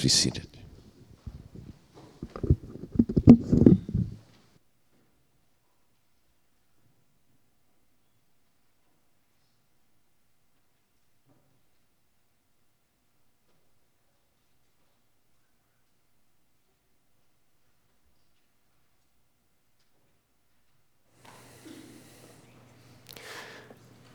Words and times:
Please 0.00 0.04
be 0.04 0.30
seated. 0.30 0.46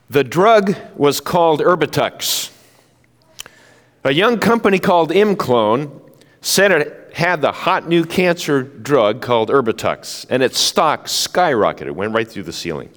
The 0.10 0.24
drug 0.24 0.76
was 0.96 1.20
called 1.20 1.60
Erbitux. 1.60 2.55
A 4.06 4.12
young 4.12 4.38
company 4.38 4.78
called 4.78 5.10
Imclone 5.10 6.00
said 6.40 6.72
it 6.72 7.10
had 7.16 7.42
the 7.42 7.52
hot 7.52 7.90
new 7.90 8.06
cancer 8.06 8.62
drug 8.62 9.20
called 9.20 9.50
Erbitux, 9.50 10.28
and 10.30 10.44
its 10.44 10.60
stock 10.60 11.08
skyrocketed, 11.08 11.90
went 11.90 12.14
right 12.14 12.28
through 12.28 12.44
the 12.44 12.54
ceiling. 12.54 12.92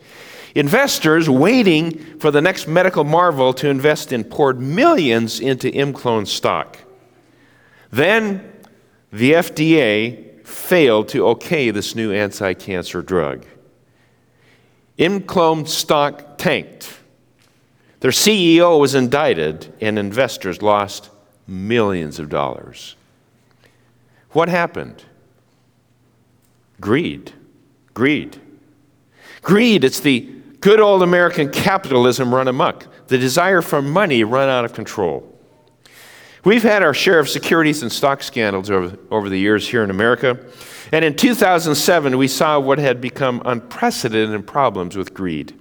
Investors 0.55 1.31
waiting 1.31 2.19
for 2.19 2.31
the 2.31 2.43
next 2.43 2.69
medical 2.69 3.05
marvel 3.05 3.55
to 3.55 3.71
invest 3.71 4.13
in 4.13 4.23
poured 4.23 4.61
millions 4.61 5.41
into 5.41 5.71
Imclone 5.71 6.27
stock. 6.27 6.77
Then 7.91 8.53
the 9.11 9.33
FDA 9.33 10.47
failed 10.47 11.09
to 11.09 11.27
okay 11.29 11.71
this 11.71 11.95
new 11.95 12.13
anti 12.13 12.53
cancer 12.53 13.01
drug. 13.01 13.47
Imclone 14.99 15.67
stock 15.67 16.37
tanked. 16.37 16.98
Their 18.01 18.11
CEO 18.13 18.79
was 18.79 18.95
indicted, 18.95 19.73
and 19.81 19.99
investors 19.99 20.63
lost 20.63 21.11
millions 21.47 22.19
of 22.19 22.29
dollars. 22.29 22.95
What 24.31 24.49
happened? 24.49 25.05
Greed. 26.81 27.33
Greed. 27.95 28.41
Greed, 29.43 29.83
it's 29.83 30.01
the 30.01 30.21
good 30.61 30.81
old 30.81 31.03
American 31.03 31.51
capitalism 31.51 32.35
run 32.35 32.49
amok, 32.49 32.87
the 33.09 33.19
desire 33.19 33.63
for 33.63 33.83
money 33.83 34.23
run 34.23 34.49
out 34.49 34.65
of 34.65 34.73
control. 34.73 35.35
We've 36.45 36.63
had 36.63 36.83
our 36.83 36.95
share 36.95 37.19
of 37.19 37.29
securities 37.29 37.83
and 37.83 37.91
stock 37.91 38.23
scandals 38.23 38.71
over, 38.71 38.97
over 39.11 39.29
the 39.29 39.39
years 39.39 39.69
here 39.69 39.83
in 39.83 39.91
America. 39.91 40.39
And 40.93 41.05
in 41.05 41.17
2007, 41.17 42.17
we 42.17 42.29
saw 42.29 42.59
what 42.61 42.79
had 42.79 43.01
become 43.01 43.43
unprecedented 43.45 44.47
problems 44.47 44.97
with 44.97 45.13
greed. 45.13 45.58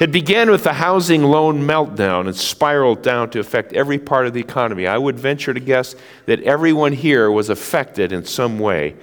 It 0.00 0.10
began 0.10 0.50
with 0.50 0.64
the 0.64 0.72
housing 0.72 1.22
loan 1.22 1.62
meltdown 1.62 2.26
and 2.26 2.34
spiraled 2.34 3.02
down 3.02 3.28
to 3.30 3.38
affect 3.38 3.74
every 3.74 3.98
part 3.98 4.26
of 4.26 4.32
the 4.32 4.40
economy. 4.40 4.86
I 4.86 4.96
would 4.96 5.20
venture 5.20 5.52
to 5.52 5.60
guess 5.60 5.94
that 6.24 6.42
everyone 6.42 6.94
here 6.94 7.30
was 7.30 7.50
affected 7.50 8.10
in 8.10 8.24
some 8.24 8.58
way 8.58 8.96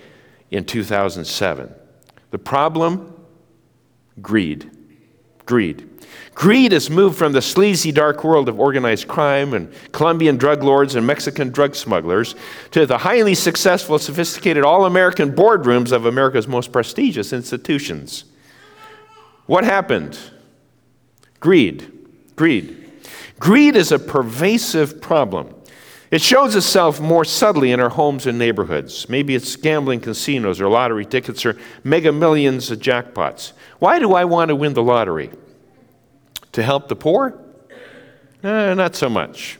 in 0.49 0.65
2007. 0.65 1.71
The 2.31 2.39
problem? 2.39 3.13
Greed. 4.23 4.71
Greed. 5.45 5.87
Greed 6.33 6.71
has 6.71 6.89
moved 6.89 7.15
from 7.15 7.31
the 7.31 7.43
sleazy, 7.43 7.91
dark 7.91 8.23
world 8.23 8.49
of 8.49 8.59
organized 8.59 9.07
crime 9.07 9.53
and 9.53 9.71
Colombian 9.91 10.35
drug 10.37 10.63
lords 10.63 10.95
and 10.95 11.05
Mexican 11.05 11.51
drug 11.51 11.75
smugglers 11.75 12.33
to 12.71 12.87
the 12.87 12.97
highly 12.97 13.35
successful, 13.35 13.99
sophisticated, 13.99 14.63
all 14.63 14.85
American 14.85 15.31
boardrooms 15.31 15.91
of 15.91 16.07
America's 16.07 16.47
most 16.47 16.71
prestigious 16.71 17.33
institutions. 17.33 18.25
What 19.45 19.63
happened? 19.63 20.17
Greed. 21.39 21.91
Greed. 22.35 22.91
Greed 23.39 23.75
is 23.75 23.91
a 23.91 23.99
pervasive 23.99 25.01
problem. 25.01 25.53
It 26.09 26.21
shows 26.21 26.55
itself 26.55 27.01
more 27.01 27.25
subtly 27.25 27.71
in 27.71 27.79
our 27.79 27.89
homes 27.89 28.27
and 28.27 28.39
neighborhoods. 28.39 29.09
Maybe 29.09 29.35
it's 29.35 29.55
gambling 29.57 29.99
casinos 29.99 30.61
or 30.61 30.69
lottery 30.69 31.05
tickets 31.05 31.45
or 31.45 31.57
mega 31.83 32.11
millions 32.11 32.71
of 32.71 32.79
jackpots. 32.79 33.51
Why 33.79 33.99
do 33.99 34.13
I 34.13 34.23
want 34.23 34.49
to 34.49 34.55
win 34.55 34.73
the 34.73 34.83
lottery? 34.83 35.31
To 36.53 36.63
help 36.63 36.87
the 36.87 36.95
poor? 36.95 37.37
Eh, 38.41 38.73
not 38.73 38.95
so 38.95 39.09
much. 39.09 39.59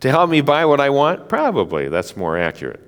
To 0.00 0.10
help 0.10 0.28
me 0.28 0.42
buy 0.42 0.66
what 0.66 0.80
I 0.80 0.90
want? 0.90 1.28
Probably. 1.28 1.88
That's 1.88 2.16
more 2.16 2.36
accurate. 2.36 2.80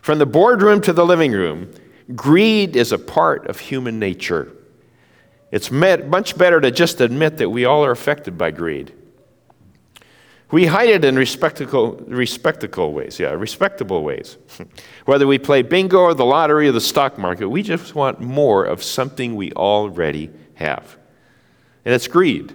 From 0.00 0.18
the 0.18 0.26
boardroom 0.26 0.80
to 0.82 0.92
the 0.92 1.04
living 1.04 1.32
room, 1.32 1.72
greed 2.14 2.76
is 2.76 2.92
a 2.92 2.98
part 2.98 3.46
of 3.48 3.58
human 3.58 3.98
nature. 3.98 4.52
It's 5.50 5.70
much 5.70 6.36
better 6.36 6.60
to 6.60 6.70
just 6.70 7.00
admit 7.00 7.38
that 7.38 7.50
we 7.50 7.64
all 7.64 7.84
are 7.84 7.90
affected 7.90 8.36
by 8.36 8.50
greed. 8.50 8.92
We 10.50 10.66
hide 10.66 10.88
it 10.88 11.04
in 11.04 11.16
respectable, 11.16 11.96
respectable 12.06 12.92
ways, 12.92 13.18
yeah, 13.18 13.30
respectable 13.30 14.02
ways. 14.02 14.38
Whether 15.04 15.26
we 15.26 15.38
play 15.38 15.62
bingo 15.62 15.98
or 15.98 16.14
the 16.14 16.24
lottery 16.24 16.68
or 16.68 16.72
the 16.72 16.80
stock 16.80 17.18
market, 17.18 17.48
we 17.48 17.62
just 17.62 17.94
want 17.94 18.20
more 18.20 18.64
of 18.64 18.82
something 18.82 19.36
we 19.36 19.52
already 19.52 20.30
have. 20.54 20.96
And 21.84 21.94
it's 21.94 22.08
greed. 22.08 22.54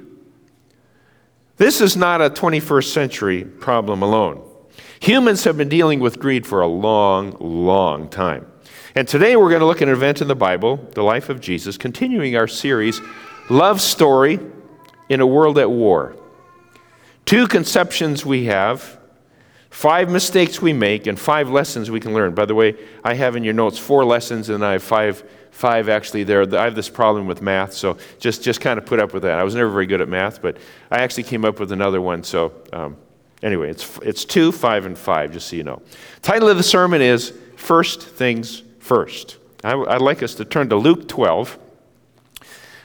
This 1.58 1.82
is 1.82 1.96
not 1.96 2.20
a 2.20 2.32
21st 2.32 2.92
century 2.92 3.44
problem 3.46 4.02
alone. 4.02 4.44
Humans 5.02 5.44
have 5.44 5.58
been 5.58 5.70
dealing 5.70 6.00
with 6.00 6.20
greed 6.20 6.48
for 6.48 6.62
a 6.62 6.68
long, 6.68 7.38
long 7.40 8.09
time. 8.09 8.48
And 8.96 9.08
today 9.08 9.36
we're 9.36 9.50
going 9.50 9.62
to 9.62 9.66
look 9.66 9.81
at 9.81 9.88
an 9.88 9.94
event 9.94 10.22
in 10.22 10.28
the 10.28 10.36
Bible, 10.36 10.78
the 10.92 11.02
life 11.02 11.30
of 11.30 11.42
Jesus, 11.42 11.78
continuing 11.80 12.36
our 12.36 12.48
series, 12.48 13.02
Love 13.50 13.81
Story 13.81 14.40
in 15.09 15.20
a 15.20 15.26
World 15.26 15.58
at 15.58 15.72
War. 15.72 16.16
Two 17.26 17.48
conceptions 17.48 18.24
we 18.24 18.46
have, 18.46 19.00
five 19.72 20.12
mistakes 20.12 20.62
we 20.62 20.74
make, 20.74 21.08
and 21.08 21.20
five 21.20 21.50
lessons 21.50 21.90
we 21.90 22.00
can 22.00 22.14
learn. 22.14 22.36
By 22.36 22.46
the 22.46 22.53
way, 22.53 22.76
I 23.03 23.16
have 23.16 23.36
in 23.36 23.44
your 23.44 23.56
notes 23.56 23.80
four 23.80 24.06
lessons, 24.06 24.50
and 24.50 24.64
I 24.64 24.74
have 24.74 24.84
five, 24.84 25.28
five 25.50 25.90
actually 25.90 26.24
there. 26.24 26.44
I 26.56 26.66
have 26.66 26.76
this 26.76 26.90
problem 26.90 27.26
with 27.26 27.42
math, 27.42 27.74
so 27.74 27.98
just, 28.20 28.44
just 28.44 28.62
kind 28.62 28.78
of 28.78 28.86
put 28.86 29.00
up 29.00 29.12
with 29.12 29.24
that. 29.24 29.40
I 29.40 29.44
was 29.44 29.56
never 29.56 29.72
very 29.72 29.88
good 29.88 30.02
at 30.02 30.08
math, 30.08 30.40
but 30.40 30.58
I 30.92 31.00
actually 31.00 31.24
came 31.24 31.46
up 31.46 31.59
with 31.59 31.72
another 31.72 32.00
one. 32.00 32.24
So 32.24 32.53
um, 32.72 32.98
anyway, 33.42 33.72
it's, 33.72 33.98
it's 34.03 34.24
two, 34.24 34.52
five, 34.52 34.86
and 34.86 34.96
five, 34.96 35.32
just 35.32 35.48
so 35.48 35.56
you 35.56 35.64
know. 35.64 35.82
Title 36.22 36.48
of 36.48 36.58
the 36.58 36.64
sermon 36.64 37.02
is 37.02 37.34
First 37.56 38.03
Things 38.03 38.62
first. 38.84 39.38
I, 39.64 39.76
would 39.76 40.02
like 40.02 40.22
us 40.22 40.36
to 40.36 40.46
turn 40.46 40.68
to 40.70 40.76
Luke 40.76 41.08
12. 41.08 41.58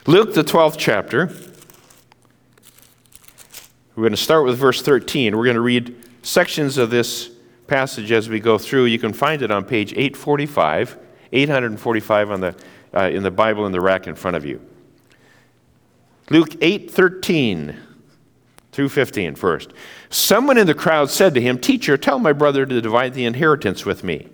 Luke, 0.07 0.33
the 0.33 0.45
12th 0.45 0.77
chapter. 0.79 1.27
We're 3.97 4.03
going 4.03 4.13
to 4.13 4.17
start 4.17 4.45
with 4.45 4.57
verse 4.57 4.81
13. 4.81 5.37
We're 5.37 5.45
going 5.45 5.57
to 5.57 5.61
read 5.61 5.97
sections 6.23 6.79
of 6.79 6.91
this 6.91 7.31
passage 7.67 8.13
as 8.13 8.29
we 8.29 8.39
go 8.39 8.59
through. 8.59 8.85
You 8.85 9.01
can 9.01 9.13
find 9.13 9.43
it 9.43 9.51
on 9.51 9.65
page 9.65 9.93
845, 9.93 10.97
845 11.33 12.31
on 12.31 12.41
the, 12.41 12.55
uh, 12.95 13.11
in 13.11 13.25
the 13.25 13.33
Bible 13.33 13.67
in 13.67 13.73
the 13.73 13.81
rack 13.81 14.07
in 14.07 14.15
front 14.15 14.37
of 14.37 14.47
you. 14.47 14.65
Luke 16.31 16.55
8 16.61 16.91
13 16.91 17.77
through 18.71 18.89
15 18.89 19.35
first. 19.35 19.73
Someone 20.11 20.59
in 20.59 20.69
the 20.69 20.75
crowd 20.75 21.11
said 21.11 21.35
to 21.35 21.41
him, 21.41 21.59
Teacher, 21.59 21.97
tell 21.97 22.21
my 22.21 22.33
brother 22.33 22.65
to 22.65 22.81
divide 22.81 23.15
the 23.15 23.25
inheritance 23.25 23.85
with 23.85 24.05
me. 24.05 24.29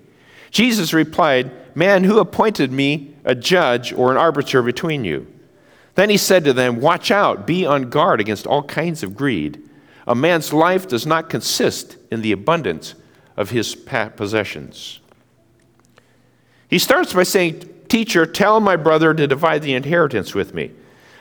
Jesus 0.54 0.94
replied, 0.94 1.50
Man, 1.76 2.04
who 2.04 2.20
appointed 2.20 2.70
me 2.70 3.16
a 3.24 3.34
judge 3.34 3.92
or 3.92 4.12
an 4.12 4.16
arbiter 4.16 4.62
between 4.62 5.04
you? 5.04 5.26
Then 5.96 6.10
he 6.10 6.16
said 6.16 6.44
to 6.44 6.52
them, 6.52 6.80
Watch 6.80 7.10
out, 7.10 7.44
be 7.44 7.66
on 7.66 7.90
guard 7.90 8.20
against 8.20 8.46
all 8.46 8.62
kinds 8.62 9.02
of 9.02 9.16
greed. 9.16 9.60
A 10.06 10.14
man's 10.14 10.52
life 10.52 10.86
does 10.86 11.06
not 11.06 11.28
consist 11.28 11.96
in 12.12 12.22
the 12.22 12.30
abundance 12.30 12.94
of 13.36 13.50
his 13.50 13.74
possessions. 13.74 15.00
He 16.68 16.78
starts 16.78 17.12
by 17.12 17.24
saying, 17.24 17.68
Teacher, 17.88 18.24
tell 18.24 18.60
my 18.60 18.76
brother 18.76 19.12
to 19.12 19.26
divide 19.26 19.62
the 19.62 19.74
inheritance 19.74 20.36
with 20.36 20.54
me. 20.54 20.70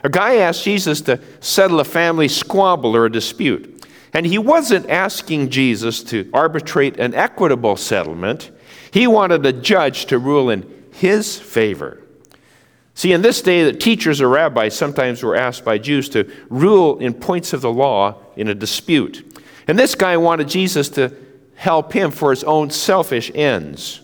A 0.04 0.10
guy 0.10 0.36
asked 0.36 0.64
Jesus 0.64 1.02
to 1.02 1.20
settle 1.40 1.80
a 1.80 1.86
family 1.86 2.28
squabble 2.28 2.96
or 2.96 3.06
a 3.06 3.12
dispute. 3.12 3.84
And 4.14 4.28
he 4.28 4.38
wasn't 4.38 4.88
asking 4.92 5.50
Jesus 5.50 6.04
to 6.04 6.30
arbitrate 6.34 7.00
an 7.00 7.16
equitable 7.16 7.78
settlement. 7.78 8.52
He 8.94 9.08
wanted 9.08 9.44
a 9.44 9.52
judge 9.52 10.06
to 10.06 10.20
rule 10.20 10.52
in 10.52 10.72
his 10.92 11.40
favor. 11.40 12.04
See, 12.94 13.12
in 13.12 13.24
this 13.24 13.42
day, 13.42 13.64
that 13.64 13.80
teachers 13.80 14.22
or 14.22 14.30
rabbis 14.30 14.78
sometimes 14.78 15.24
were 15.24 15.36
asked 15.36 15.66
by 15.66 15.80
Jews 15.80 16.10
to 16.10 16.32
rule 16.48 17.00
in 17.00 17.16
points 17.16 17.54
of 17.54 17.62
the 17.62 17.72
law 17.72 18.18
in 18.36 18.50
a 18.50 18.54
dispute. 18.54 19.42
And 19.68 19.80
this 19.80 19.96
guy 19.96 20.16
wanted 20.18 20.48
Jesus 20.48 20.90
to 20.90 21.12
help 21.56 21.92
him 21.92 22.12
for 22.12 22.30
his 22.30 22.44
own 22.44 22.70
selfish 22.70 23.32
ends. 23.34 24.02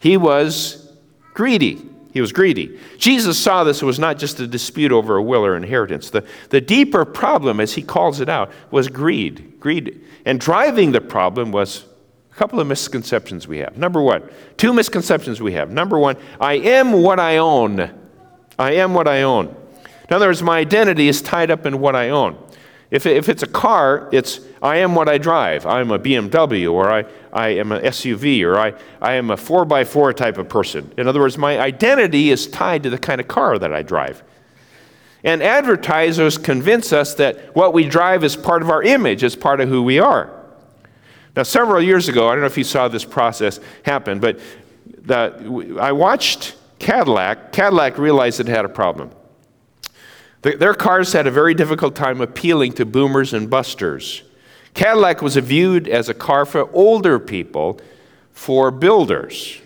He 0.00 0.18
was 0.18 0.92
greedy. 1.32 1.80
He 2.12 2.20
was 2.20 2.30
greedy. 2.30 2.78
Jesus 2.98 3.38
saw 3.38 3.64
this 3.64 3.82
was 3.82 3.98
not 3.98 4.18
just 4.18 4.38
a 4.38 4.46
dispute 4.46 4.92
over 4.92 5.16
a 5.16 5.22
will 5.22 5.46
or 5.46 5.56
inheritance. 5.56 6.10
The, 6.10 6.26
the 6.50 6.60
deeper 6.60 7.06
problem, 7.06 7.58
as 7.58 7.72
he 7.72 7.80
calls 7.80 8.20
it 8.20 8.28
out, 8.28 8.52
was 8.70 8.88
greed. 8.88 9.58
Greed. 9.60 10.04
And 10.26 10.38
driving 10.38 10.92
the 10.92 11.00
problem 11.00 11.52
was 11.52 11.86
couple 12.36 12.60
of 12.60 12.66
misconceptions 12.66 13.46
we 13.46 13.58
have. 13.58 13.76
Number 13.76 14.00
one, 14.00 14.22
two 14.56 14.72
misconceptions 14.72 15.40
we 15.42 15.52
have. 15.52 15.70
Number 15.70 15.98
one, 15.98 16.16
I 16.40 16.54
am 16.54 16.92
what 16.92 17.20
I 17.20 17.36
own. 17.36 17.90
I 18.58 18.72
am 18.72 18.94
what 18.94 19.08
I 19.08 19.22
own. 19.22 19.54
In 20.08 20.16
other 20.16 20.26
words, 20.26 20.42
my 20.42 20.58
identity 20.58 21.08
is 21.08 21.22
tied 21.22 21.50
up 21.50 21.66
in 21.66 21.80
what 21.80 21.94
I 21.94 22.10
own. 22.10 22.36
If, 22.90 23.06
if 23.06 23.28
it's 23.28 23.42
a 23.42 23.46
car, 23.46 24.08
it's 24.10 24.40
I 24.62 24.78
am 24.78 24.94
what 24.94 25.08
I 25.08 25.18
drive. 25.18 25.64
I'm 25.64 25.90
a 25.90 25.98
BMW, 25.98 26.72
or 26.72 26.90
I, 26.90 27.04
I 27.32 27.48
am 27.50 27.72
an 27.72 27.82
SUV 27.84 28.44
or 28.44 28.58
I, 28.58 28.74
I 29.00 29.14
am 29.14 29.30
a 29.30 29.36
4x4 29.36 30.16
type 30.16 30.38
of 30.38 30.48
person. 30.48 30.92
In 30.98 31.06
other 31.06 31.20
words, 31.20 31.38
my 31.38 31.58
identity 31.58 32.30
is 32.30 32.48
tied 32.48 32.82
to 32.82 32.90
the 32.90 32.98
kind 32.98 33.20
of 33.20 33.28
car 33.28 33.58
that 33.58 33.72
I 33.72 33.82
drive. 33.82 34.22
And 35.22 35.42
advertisers 35.42 36.38
convince 36.38 36.92
us 36.92 37.14
that 37.14 37.54
what 37.54 37.72
we 37.72 37.84
drive 37.84 38.24
is 38.24 38.36
part 38.36 38.62
of 38.62 38.70
our 38.70 38.82
image, 38.82 39.22
is 39.22 39.36
part 39.36 39.60
of 39.60 39.68
who 39.68 39.82
we 39.82 39.98
are. 39.98 40.39
Now, 41.36 41.44
several 41.44 41.82
years 41.82 42.08
ago, 42.08 42.28
I 42.28 42.32
don't 42.32 42.40
know 42.40 42.46
if 42.46 42.58
you 42.58 42.64
saw 42.64 42.88
this 42.88 43.04
process 43.04 43.60
happen, 43.84 44.18
but 44.18 44.40
the, 44.86 45.78
I 45.80 45.92
watched 45.92 46.56
Cadillac. 46.78 47.52
Cadillac 47.52 47.98
realized 47.98 48.40
it 48.40 48.48
had 48.48 48.64
a 48.64 48.68
problem. 48.68 49.10
Their 50.42 50.74
cars 50.74 51.12
had 51.12 51.26
a 51.26 51.30
very 51.30 51.54
difficult 51.54 51.94
time 51.94 52.20
appealing 52.20 52.72
to 52.74 52.86
boomers 52.86 53.34
and 53.34 53.50
busters. 53.50 54.22
Cadillac 54.72 55.20
was 55.20 55.36
viewed 55.36 55.86
as 55.86 56.08
a 56.08 56.14
car 56.14 56.46
for 56.46 56.70
older 56.72 57.18
people, 57.18 57.78
for 58.32 58.70
builders. 58.70 59.60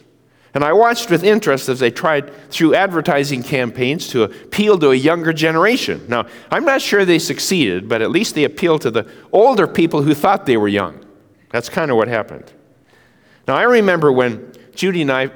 And 0.52 0.64
I 0.64 0.72
watched 0.72 1.10
with 1.10 1.24
interest 1.24 1.68
as 1.68 1.80
they 1.80 1.90
tried 1.90 2.32
through 2.50 2.74
advertising 2.74 3.42
campaigns 3.42 4.08
to 4.08 4.24
appeal 4.24 4.78
to 4.78 4.90
a 4.90 4.94
younger 4.94 5.32
generation. 5.32 6.04
Now, 6.08 6.26
I'm 6.50 6.64
not 6.64 6.80
sure 6.80 7.04
they 7.04 7.18
succeeded, 7.18 7.88
but 7.88 8.02
at 8.02 8.10
least 8.10 8.34
they 8.34 8.44
appealed 8.44 8.82
to 8.82 8.90
the 8.90 9.08
older 9.32 9.66
people 9.66 10.02
who 10.02 10.14
thought 10.14 10.46
they 10.46 10.56
were 10.56 10.68
young. 10.68 11.03
That's 11.54 11.68
kind 11.68 11.88
of 11.92 11.96
what 11.96 12.08
happened. 12.08 12.52
Now, 13.46 13.54
I 13.54 13.62
remember 13.62 14.10
when 14.10 14.52
Judy 14.74 15.02
and 15.02 15.12
I 15.12 15.30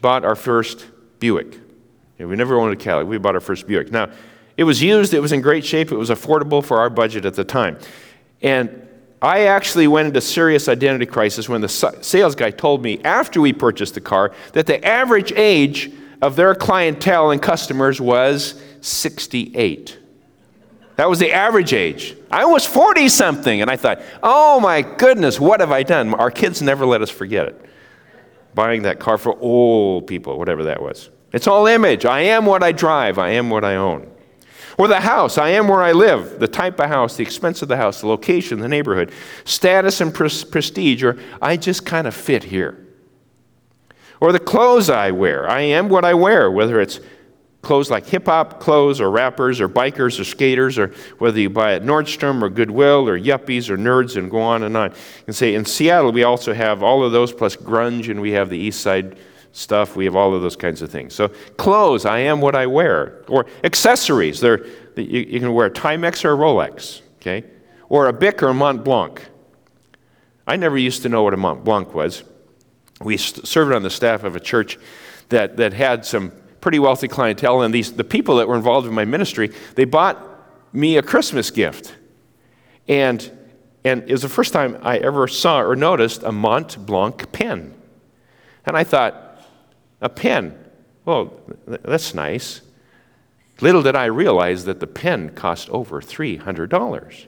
bought 0.00 0.24
our 0.24 0.36
first 0.36 0.86
Buick. 1.18 1.58
we 2.16 2.36
never 2.36 2.54
owned 2.54 2.72
a 2.72 2.76
Cadillac. 2.76 3.08
We 3.08 3.18
bought 3.18 3.34
our 3.34 3.40
first 3.40 3.66
Buick. 3.66 3.90
Now, 3.90 4.08
it 4.56 4.62
was 4.62 4.80
used, 4.80 5.14
it 5.14 5.18
was 5.18 5.32
in 5.32 5.40
great 5.40 5.64
shape, 5.64 5.90
it 5.90 5.96
was 5.96 6.10
affordable 6.10 6.64
for 6.64 6.78
our 6.78 6.88
budget 6.88 7.24
at 7.24 7.34
the 7.34 7.42
time. 7.42 7.76
And 8.40 8.86
I 9.20 9.46
actually 9.46 9.88
went 9.88 10.06
into 10.06 10.20
serious 10.20 10.68
identity 10.68 11.06
crisis 11.06 11.48
when 11.48 11.60
the 11.60 11.68
sales 11.68 12.36
guy 12.36 12.52
told 12.52 12.84
me 12.84 13.00
after 13.02 13.40
we 13.40 13.52
purchased 13.52 13.94
the 13.94 14.00
car 14.00 14.30
that 14.52 14.66
the 14.66 14.84
average 14.86 15.32
age 15.32 15.90
of 16.22 16.36
their 16.36 16.54
clientele 16.54 17.32
and 17.32 17.42
customers 17.42 18.00
was 18.00 18.62
68. 18.80 19.98
That 20.96 21.10
was 21.10 21.18
the 21.18 21.32
average 21.32 21.72
age. 21.72 22.16
I 22.30 22.46
was 22.46 22.66
40 22.66 23.08
something, 23.08 23.60
and 23.60 23.70
I 23.70 23.76
thought, 23.76 24.00
oh 24.22 24.60
my 24.60 24.82
goodness, 24.82 25.38
what 25.38 25.60
have 25.60 25.70
I 25.70 25.82
done? 25.82 26.14
Our 26.14 26.30
kids 26.30 26.62
never 26.62 26.86
let 26.86 27.02
us 27.02 27.10
forget 27.10 27.46
it. 27.46 27.70
Buying 28.54 28.82
that 28.82 28.98
car 28.98 29.18
for 29.18 29.38
old 29.38 30.06
people, 30.06 30.38
whatever 30.38 30.64
that 30.64 30.82
was. 30.82 31.10
It's 31.32 31.46
all 31.46 31.66
image. 31.66 32.06
I 32.06 32.20
am 32.20 32.46
what 32.46 32.62
I 32.62 32.72
drive, 32.72 33.18
I 33.18 33.30
am 33.30 33.50
what 33.50 33.64
I 33.64 33.76
own. 33.76 34.10
Or 34.78 34.88
the 34.88 35.00
house, 35.00 35.38
I 35.38 35.50
am 35.50 35.68
where 35.68 35.82
I 35.82 35.92
live, 35.92 36.38
the 36.38 36.48
type 36.48 36.80
of 36.80 36.88
house, 36.88 37.16
the 37.16 37.22
expense 37.22 37.62
of 37.62 37.68
the 37.68 37.76
house, 37.76 38.00
the 38.00 38.08
location, 38.08 38.60
the 38.60 38.68
neighborhood, 38.68 39.10
status 39.44 40.00
and 40.00 40.12
pres- 40.12 40.44
prestige, 40.44 41.02
or 41.02 41.18
I 41.40 41.56
just 41.56 41.86
kind 41.86 42.06
of 42.06 42.14
fit 42.14 42.44
here. 42.44 42.86
Or 44.20 44.32
the 44.32 44.40
clothes 44.40 44.88
I 44.90 45.10
wear, 45.10 45.48
I 45.48 45.60
am 45.60 45.88
what 45.88 46.04
I 46.04 46.14
wear, 46.14 46.50
whether 46.50 46.80
it's 46.80 47.00
clothes 47.66 47.90
like 47.90 48.06
hip 48.06 48.26
hop 48.26 48.60
clothes 48.60 49.00
or 49.00 49.10
rappers 49.10 49.60
or 49.60 49.68
bikers 49.68 50.20
or 50.20 50.24
skaters, 50.24 50.78
or 50.78 50.94
whether 51.18 51.40
you 51.40 51.50
buy 51.50 51.74
at 51.74 51.82
Nordstrom 51.82 52.40
or 52.40 52.48
Goodwill 52.48 53.08
or 53.08 53.18
Yuppies 53.18 53.68
or 53.68 53.76
Nerds 53.76 54.16
and 54.16 54.30
go 54.30 54.40
on 54.40 54.62
and 54.62 54.76
on. 54.76 54.94
And 55.26 55.34
say 55.34 55.52
in 55.52 55.64
Seattle, 55.64 56.12
we 56.12 56.22
also 56.22 56.54
have 56.54 56.84
all 56.84 57.02
of 57.04 57.10
those 57.10 57.32
plus 57.32 57.56
grunge, 57.56 58.08
and 58.08 58.20
we 58.20 58.30
have 58.30 58.50
the 58.50 58.56
East 58.56 58.82
Side 58.82 59.18
stuff. 59.50 59.96
We 59.96 60.04
have 60.04 60.14
all 60.14 60.32
of 60.32 60.42
those 60.42 60.54
kinds 60.54 60.80
of 60.80 60.90
things. 60.90 61.12
So 61.12 61.28
clothes, 61.56 62.06
I 62.06 62.20
am 62.20 62.40
what 62.40 62.54
I 62.54 62.66
wear. 62.66 63.24
Or 63.26 63.46
accessories, 63.64 64.38
They're, 64.38 64.64
you, 64.94 65.20
you 65.20 65.40
can 65.40 65.52
wear 65.52 65.66
a 65.66 65.70
Timex 65.70 66.24
or 66.24 66.34
a 66.34 66.36
Rolex, 66.36 67.00
okay? 67.20 67.44
Or 67.88 68.06
a 68.06 68.12
Bic 68.12 68.44
or 68.44 68.48
a 68.48 68.54
Mont 68.54 68.84
Blanc. 68.84 69.20
I 70.46 70.54
never 70.54 70.78
used 70.78 71.02
to 71.02 71.08
know 71.08 71.24
what 71.24 71.34
a 71.34 71.36
Mont 71.36 71.64
Blanc 71.64 71.92
was. 71.92 72.22
We 73.00 73.16
served 73.16 73.72
on 73.72 73.82
the 73.82 73.90
staff 73.90 74.22
of 74.22 74.36
a 74.36 74.40
church 74.40 74.78
that, 75.30 75.56
that 75.56 75.72
had 75.72 76.06
some 76.06 76.30
pretty 76.66 76.80
wealthy 76.80 77.06
clientele, 77.06 77.62
and 77.62 77.72
these, 77.72 77.92
the 77.92 78.02
people 78.02 78.34
that 78.34 78.48
were 78.48 78.56
involved 78.56 78.88
in 78.88 78.92
my 78.92 79.04
ministry, 79.04 79.52
they 79.76 79.84
bought 79.84 80.20
me 80.72 80.96
a 80.96 81.02
Christmas 81.02 81.48
gift. 81.52 81.94
And, 82.88 83.30
and 83.84 84.02
it 84.02 84.10
was 84.10 84.22
the 84.22 84.28
first 84.28 84.52
time 84.52 84.76
I 84.82 84.96
ever 84.96 85.28
saw 85.28 85.60
or 85.60 85.76
noticed 85.76 86.24
a 86.24 86.32
Mont 86.32 86.84
Blanc 86.84 87.30
pen. 87.30 87.72
And 88.64 88.76
I 88.76 88.82
thought, 88.82 89.40
a 90.00 90.08
pen. 90.08 90.58
Well, 91.04 91.40
that's 91.68 92.14
nice. 92.14 92.62
Little 93.60 93.84
did 93.84 93.94
I 93.94 94.06
realize 94.06 94.64
that 94.64 94.80
the 94.80 94.88
pen 94.88 95.36
cost 95.36 95.70
over 95.70 96.00
$300. 96.00 97.26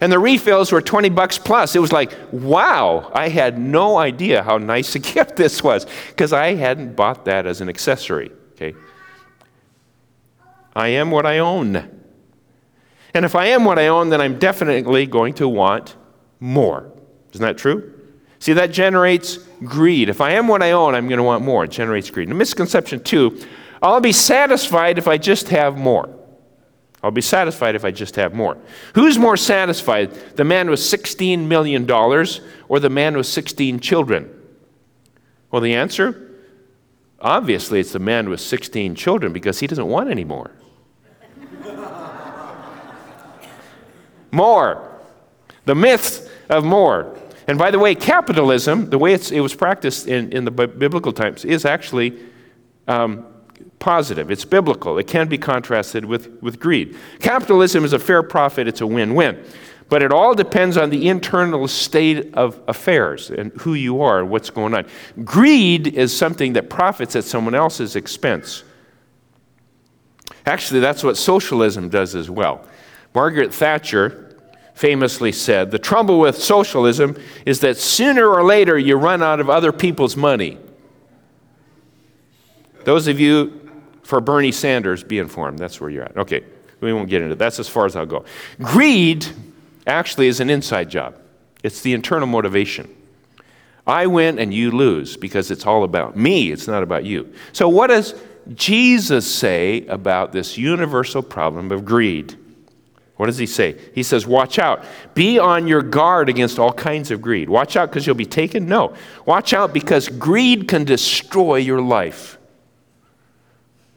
And 0.00 0.10
the 0.10 0.18
refills 0.18 0.72
were 0.72 0.82
20 0.82 1.10
bucks 1.10 1.38
plus. 1.38 1.76
It 1.76 1.78
was 1.78 1.92
like, 1.92 2.12
wow, 2.32 3.12
I 3.14 3.28
had 3.28 3.56
no 3.56 3.98
idea 3.98 4.42
how 4.42 4.58
nice 4.58 4.96
a 4.96 4.98
gift 5.14 5.36
this 5.36 5.62
was 5.62 5.86
because 6.08 6.32
I 6.32 6.54
hadn't 6.56 6.96
bought 6.96 7.24
that 7.26 7.46
as 7.46 7.60
an 7.60 7.68
accessory. 7.68 8.32
Okay? 8.54 8.74
I 10.74 10.88
am 10.88 11.10
what 11.10 11.26
I 11.26 11.38
own. 11.38 11.76
And 13.14 13.24
if 13.24 13.34
I 13.34 13.46
am 13.46 13.64
what 13.64 13.78
I 13.78 13.88
own, 13.88 14.08
then 14.08 14.20
I'm 14.20 14.38
definitely 14.38 15.06
going 15.06 15.34
to 15.34 15.48
want 15.48 15.96
more. 16.40 16.92
Isn't 17.32 17.44
that 17.44 17.58
true? 17.58 17.92
See, 18.40 18.52
that 18.54 18.72
generates 18.72 19.38
greed. 19.64 20.08
If 20.08 20.20
I 20.20 20.32
am 20.32 20.48
what 20.48 20.62
I 20.62 20.72
own, 20.72 20.94
I'm 20.94 21.08
going 21.08 21.18
to 21.18 21.24
want 21.24 21.44
more. 21.44 21.64
It 21.64 21.70
generates 21.70 22.10
greed. 22.10 22.28
And 22.28 22.36
misconception 22.36 23.02
two 23.02 23.40
I'll 23.82 24.00
be 24.00 24.12
satisfied 24.12 24.96
if 24.96 25.06
I 25.06 25.18
just 25.18 25.50
have 25.50 25.76
more. 25.76 26.08
I'll 27.02 27.10
be 27.10 27.20
satisfied 27.20 27.74
if 27.74 27.84
I 27.84 27.90
just 27.90 28.16
have 28.16 28.32
more. 28.32 28.56
Who's 28.94 29.18
more 29.18 29.36
satisfied, 29.36 30.12
the 30.36 30.44
man 30.44 30.70
with 30.70 30.80
$16 30.80 31.46
million 31.46 31.90
or 31.90 32.80
the 32.80 32.88
man 32.88 33.14
with 33.14 33.26
16 33.26 33.80
children? 33.80 34.30
Well, 35.50 35.60
the 35.60 35.74
answer 35.74 36.23
obviously 37.24 37.80
it's 37.80 37.92
the 37.92 37.98
man 37.98 38.28
with 38.28 38.40
16 38.40 38.94
children 38.94 39.32
because 39.32 39.58
he 39.58 39.66
doesn't 39.66 39.88
want 39.88 40.10
any 40.10 40.24
more. 40.24 40.52
more. 44.30 44.90
The 45.64 45.74
myth 45.74 46.30
of 46.48 46.64
more. 46.64 47.18
And 47.48 47.58
by 47.58 47.70
the 47.70 47.78
way, 47.78 47.94
capitalism, 47.94 48.90
the 48.90 48.98
way 48.98 49.14
it 49.14 49.40
was 49.40 49.54
practiced 49.54 50.06
in, 50.06 50.32
in 50.32 50.44
the 50.44 50.50
biblical 50.50 51.12
times, 51.12 51.44
is 51.44 51.64
actually 51.64 52.18
um, 52.86 53.26
positive. 53.78 54.30
It's 54.30 54.44
biblical. 54.44 54.98
It 54.98 55.06
can 55.06 55.28
be 55.28 55.38
contrasted 55.38 56.04
with, 56.04 56.42
with 56.42 56.58
greed. 56.58 56.96
Capitalism 57.20 57.84
is 57.84 57.92
a 57.92 57.98
fair 57.98 58.22
profit, 58.22 58.68
it's 58.68 58.80
a 58.80 58.86
win 58.86 59.14
win. 59.14 59.42
But 59.94 60.02
it 60.02 60.12
all 60.12 60.34
depends 60.34 60.76
on 60.76 60.90
the 60.90 61.08
internal 61.08 61.68
state 61.68 62.34
of 62.34 62.60
affairs 62.66 63.30
and 63.30 63.52
who 63.60 63.74
you 63.74 64.02
are 64.02 64.18
and 64.18 64.28
what's 64.28 64.50
going 64.50 64.74
on. 64.74 64.86
Greed 65.22 65.86
is 65.86 66.12
something 66.12 66.54
that 66.54 66.68
profits 66.68 67.14
at 67.14 67.22
someone 67.22 67.54
else's 67.54 67.94
expense. 67.94 68.64
Actually, 70.46 70.80
that's 70.80 71.04
what 71.04 71.16
socialism 71.16 71.90
does 71.90 72.16
as 72.16 72.28
well. 72.28 72.66
Margaret 73.14 73.54
Thatcher 73.54 74.36
famously 74.74 75.30
said 75.30 75.70
the 75.70 75.78
trouble 75.78 76.18
with 76.18 76.42
socialism 76.42 77.16
is 77.46 77.60
that 77.60 77.76
sooner 77.76 78.26
or 78.26 78.42
later 78.42 78.76
you 78.76 78.96
run 78.96 79.22
out 79.22 79.38
of 79.38 79.48
other 79.48 79.70
people's 79.70 80.16
money. 80.16 80.58
Those 82.82 83.06
of 83.06 83.20
you 83.20 83.70
for 84.02 84.20
Bernie 84.20 84.50
Sanders, 84.50 85.04
be 85.04 85.20
informed. 85.20 85.60
That's 85.60 85.80
where 85.80 85.88
you're 85.88 86.02
at. 86.02 86.16
Okay, 86.16 86.42
we 86.80 86.92
won't 86.92 87.08
get 87.08 87.22
into 87.22 87.34
it. 87.34 87.38
That's 87.38 87.60
as 87.60 87.68
far 87.68 87.86
as 87.86 87.94
I'll 87.94 88.06
go. 88.06 88.24
Greed 88.60 89.24
actually 89.86 90.28
is 90.28 90.40
an 90.40 90.50
inside 90.50 90.90
job, 90.90 91.18
it's 91.62 91.80
the 91.82 91.92
internal 91.92 92.26
motivation. 92.26 92.94
I 93.86 94.06
win 94.06 94.38
and 94.38 94.52
you 94.52 94.70
lose 94.70 95.16
because 95.16 95.50
it's 95.50 95.66
all 95.66 95.84
about 95.84 96.16
me, 96.16 96.50
it's 96.50 96.66
not 96.66 96.82
about 96.82 97.04
you. 97.04 97.32
So, 97.52 97.68
what 97.68 97.88
does 97.88 98.14
Jesus 98.54 99.32
say 99.32 99.86
about 99.86 100.32
this 100.32 100.56
universal 100.56 101.22
problem 101.22 101.70
of 101.70 101.84
greed? 101.84 102.36
What 103.16 103.26
does 103.26 103.38
he 103.38 103.46
say? 103.46 103.78
He 103.94 104.02
says, 104.02 104.26
Watch 104.26 104.58
out. 104.58 104.84
Be 105.14 105.38
on 105.38 105.68
your 105.68 105.82
guard 105.82 106.28
against 106.28 106.58
all 106.58 106.72
kinds 106.72 107.10
of 107.10 107.22
greed. 107.22 107.48
Watch 107.48 107.76
out 107.76 107.90
because 107.90 108.06
you'll 108.06 108.16
be 108.16 108.26
taken? 108.26 108.66
No. 108.66 108.94
Watch 109.24 109.52
out 109.52 109.72
because 109.72 110.08
greed 110.08 110.66
can 110.66 110.84
destroy 110.84 111.56
your 111.56 111.80
life. 111.80 112.38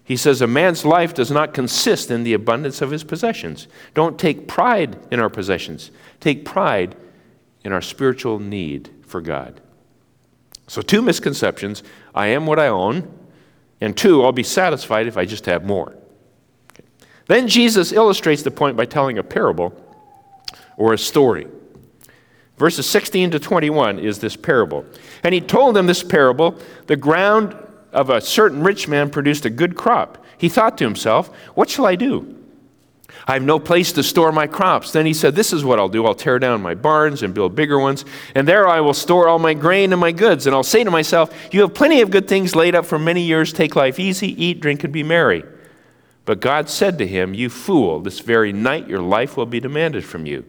He 0.08 0.16
says, 0.16 0.42
A 0.42 0.48
man's 0.48 0.86
life 0.86 1.14
does 1.14 1.30
not 1.30 1.54
consist 1.54 2.10
in 2.10 2.24
the 2.24 2.34
abundance 2.34 2.82
of 2.82 2.92
his 2.92 3.04
possessions. 3.04 3.68
Don't 3.94 4.18
take 4.18 4.48
pride 4.48 4.98
in 5.12 5.20
our 5.20 5.30
possessions, 5.30 5.92
take 6.22 6.46
pride 6.46 6.96
in 7.66 7.74
our 7.74 7.82
spiritual 7.82 8.40
need 8.40 8.90
for 9.06 9.20
God. 9.20 9.60
So, 10.66 10.82
two 10.82 11.02
misconceptions 11.02 11.84
I 12.16 12.28
am 12.28 12.46
what 12.46 12.58
I 12.58 12.68
own, 12.68 13.14
and 13.82 13.98
two, 13.98 14.24
I'll 14.24 14.32
be 14.32 14.44
satisfied 14.44 15.08
if 15.08 15.18
I 15.18 15.26
just 15.26 15.46
have 15.46 15.66
more. 15.66 15.94
Then 17.26 17.50
Jesus 17.50 17.92
illustrates 17.92 18.44
the 18.44 18.52
point 18.52 18.78
by 18.78 18.86
telling 18.86 19.18
a 19.18 19.24
parable 19.24 19.74
or 20.78 20.94
a 20.94 20.98
story. 20.98 21.48
Verses 22.56 22.86
16 22.86 23.32
to 23.32 23.40
21 23.40 24.00
is 24.00 24.20
this 24.20 24.38
parable. 24.38 24.86
And 25.22 25.34
he 25.34 25.42
told 25.42 25.76
them 25.76 25.86
this 25.86 26.02
parable 26.02 26.58
the 26.86 26.96
ground 26.96 27.62
of 27.92 28.10
a 28.10 28.22
certain 28.22 28.64
rich 28.64 28.88
man 28.88 29.10
produced 29.10 29.46
a 29.46 29.50
good 29.50 29.76
crop. 29.76 30.24
He 30.38 30.50
thought 30.50 30.78
to 30.78 30.84
himself, 30.84 31.28
What 31.56 31.70
shall 31.70 31.86
I 31.86 31.96
do? 31.96 32.36
I 33.26 33.34
have 33.34 33.44
no 33.44 33.60
place 33.60 33.92
to 33.94 34.04
store 34.04 34.32
my 34.32 34.48
crops. 34.48 34.92
Then 34.92 35.06
he 35.06 35.14
said, 35.14 35.36
This 35.36 35.52
is 35.52 35.66
what 35.66 35.80
I'll 35.80 35.90
do. 35.90 36.06
I'll 36.06 36.16
tear 36.16 36.40
down 36.40 36.62
my 36.62 36.76
barns 36.76 37.24
and 37.24 37.34
build 37.34 37.56
bigger 37.56 37.80
ones, 37.80 38.06
and 38.36 38.48
there 38.48 38.68
I 38.68 38.82
will 38.82 38.94
store 38.94 39.28
all 39.28 39.40
my 39.40 39.54
grain 39.54 39.92
and 39.92 40.00
my 40.00 40.12
goods. 40.12 40.46
And 40.46 40.56
I'll 40.56 40.64
say 40.64 40.84
to 40.84 40.92
myself, 40.92 41.34
You 41.52 41.62
have 41.62 41.74
plenty 41.74 42.02
of 42.02 42.12
good 42.12 42.28
things 42.28 42.56
laid 42.56 42.76
up 42.76 42.86
for 42.86 43.00
many 43.00 43.22
years. 43.22 43.52
Take 43.52 43.76
life 43.76 44.00
easy, 44.00 44.42
eat, 44.44 44.60
drink, 44.60 44.84
and 44.84 44.94
be 44.94 45.04
merry. 45.04 45.44
But 46.26 46.42
God 46.42 46.70
said 46.70 46.98
to 46.98 47.08
him, 47.08 47.34
You 47.34 47.50
fool, 47.50 48.02
this 48.02 48.20
very 48.20 48.54
night 48.54 48.88
your 48.88 49.02
life 49.02 49.38
will 49.38 49.46
be 49.46 49.60
demanded 49.60 50.06
from 50.06 50.26
you. 50.26 50.46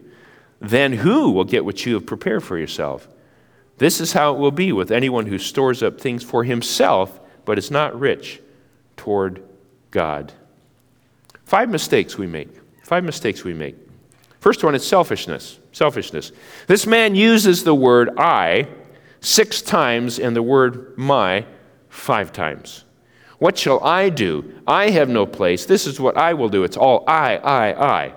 Then 0.59 0.93
who 0.93 1.31
will 1.31 1.45
get 1.45 1.65
what 1.65 1.85
you 1.85 1.93
have 1.93 2.05
prepared 2.05 2.43
for 2.43 2.57
yourself? 2.57 3.07
This 3.77 4.01
is 4.01 4.11
how 4.11 4.33
it 4.33 4.39
will 4.39 4.51
be 4.51 4.73
with 4.73 4.91
anyone 4.91 5.27
who 5.27 5.37
stores 5.37 5.81
up 5.81 5.99
things 5.99 6.21
for 6.21 6.43
himself, 6.43 7.19
but 7.49 7.57
it's 7.57 7.71
not 7.71 7.99
rich 7.99 8.39
toward 8.95 9.41
God. 9.89 10.31
Five 11.45 11.67
mistakes 11.71 12.15
we 12.15 12.27
make. 12.27 12.49
Five 12.83 13.03
mistakes 13.03 13.43
we 13.43 13.55
make. 13.55 13.75
First 14.39 14.63
one 14.63 14.75
is 14.75 14.85
selfishness. 14.85 15.57
Selfishness. 15.71 16.31
This 16.67 16.85
man 16.85 17.15
uses 17.15 17.63
the 17.63 17.73
word 17.73 18.11
I 18.19 18.67
six 19.21 19.63
times 19.63 20.19
and 20.19 20.35
the 20.35 20.43
word 20.43 20.95
my 20.95 21.43
five 21.87 22.31
times. 22.31 22.83
What 23.39 23.57
shall 23.57 23.83
I 23.83 24.09
do? 24.09 24.61
I 24.67 24.91
have 24.91 25.09
no 25.09 25.25
place. 25.25 25.65
This 25.65 25.87
is 25.87 25.99
what 25.99 26.17
I 26.17 26.35
will 26.35 26.49
do. 26.49 26.63
It's 26.63 26.77
all 26.77 27.03
I, 27.07 27.37
I, 27.37 28.01
I. 28.03 28.13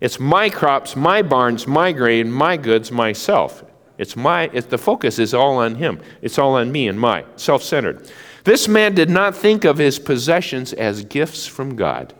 It's 0.00 0.18
my 0.18 0.48
crops, 0.48 0.96
my 0.96 1.20
barns, 1.20 1.66
my 1.66 1.92
grain, 1.92 2.32
my 2.32 2.56
goods, 2.56 2.90
myself. 2.90 3.64
It's 3.98 4.16
my, 4.16 4.48
it, 4.54 4.70
the 4.70 4.78
focus 4.78 5.18
is 5.18 5.34
all 5.34 5.58
on 5.58 5.74
him. 5.74 6.00
It's 6.22 6.38
all 6.38 6.54
on 6.54 6.72
me 6.72 6.88
and 6.88 6.98
my, 6.98 7.26
self 7.36 7.62
centered. 7.62 8.10
This 8.44 8.66
man 8.66 8.94
did 8.94 9.10
not 9.10 9.36
think 9.36 9.64
of 9.64 9.78
his 9.78 9.98
possessions 9.98 10.72
as 10.72 11.04
gifts 11.04 11.46
from 11.46 11.76
God 11.76 12.14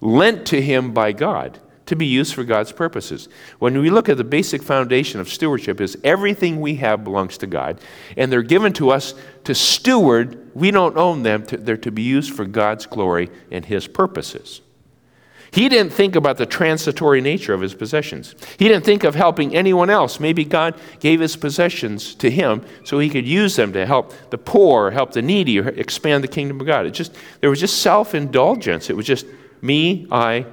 lent 0.00 0.46
to 0.46 0.60
him 0.60 0.92
by 0.92 1.12
God 1.12 1.58
to 1.86 1.96
be 1.96 2.06
used 2.06 2.34
for 2.34 2.44
God's 2.44 2.72
purposes. 2.72 3.28
When 3.58 3.78
we 3.78 3.90
look 3.90 4.08
at 4.08 4.16
the 4.16 4.24
basic 4.24 4.62
foundation 4.62 5.20
of 5.20 5.28
stewardship 5.28 5.80
is 5.80 5.98
everything 6.04 6.60
we 6.60 6.76
have 6.76 7.04
belongs 7.04 7.36
to 7.38 7.46
God 7.46 7.80
and 8.16 8.30
they're 8.30 8.42
given 8.42 8.72
to 8.74 8.90
us 8.90 9.14
to 9.44 9.54
steward. 9.54 10.50
We 10.54 10.70
don't 10.70 10.96
own 10.96 11.24
them. 11.24 11.44
To, 11.46 11.56
they're 11.56 11.76
to 11.78 11.90
be 11.90 12.02
used 12.02 12.32
for 12.32 12.44
God's 12.44 12.86
glory 12.86 13.30
and 13.50 13.64
his 13.64 13.88
purposes. 13.88 14.62
He 15.52 15.68
didn't 15.68 15.92
think 15.92 16.14
about 16.14 16.36
the 16.36 16.46
transitory 16.46 17.20
nature 17.20 17.52
of 17.52 17.60
his 17.60 17.74
possessions. 17.74 18.36
He 18.58 18.68
didn't 18.68 18.84
think 18.84 19.02
of 19.02 19.16
helping 19.16 19.54
anyone 19.54 19.90
else. 19.90 20.20
Maybe 20.20 20.44
God 20.44 20.76
gave 21.00 21.18
his 21.18 21.34
possessions 21.36 22.14
to 22.16 22.30
him 22.30 22.64
so 22.84 23.00
he 23.00 23.08
could 23.08 23.26
use 23.26 23.56
them 23.56 23.72
to 23.72 23.84
help 23.84 24.12
the 24.30 24.38
poor, 24.38 24.92
help 24.92 25.12
the 25.12 25.22
needy, 25.22 25.58
or 25.58 25.68
expand 25.70 26.22
the 26.22 26.28
kingdom 26.28 26.60
of 26.60 26.66
God. 26.66 26.86
It 26.86 26.92
just 26.92 27.14
there 27.40 27.50
was 27.50 27.58
just 27.58 27.82
self-indulgence. 27.82 28.90
It 28.90 28.96
was 28.96 29.06
just 29.06 29.26
me, 29.60 30.06
I, 30.12 30.46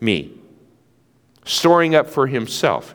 me. 0.00 0.38
Storing 1.44 1.94
up 1.94 2.10
for 2.10 2.26
himself. 2.26 2.94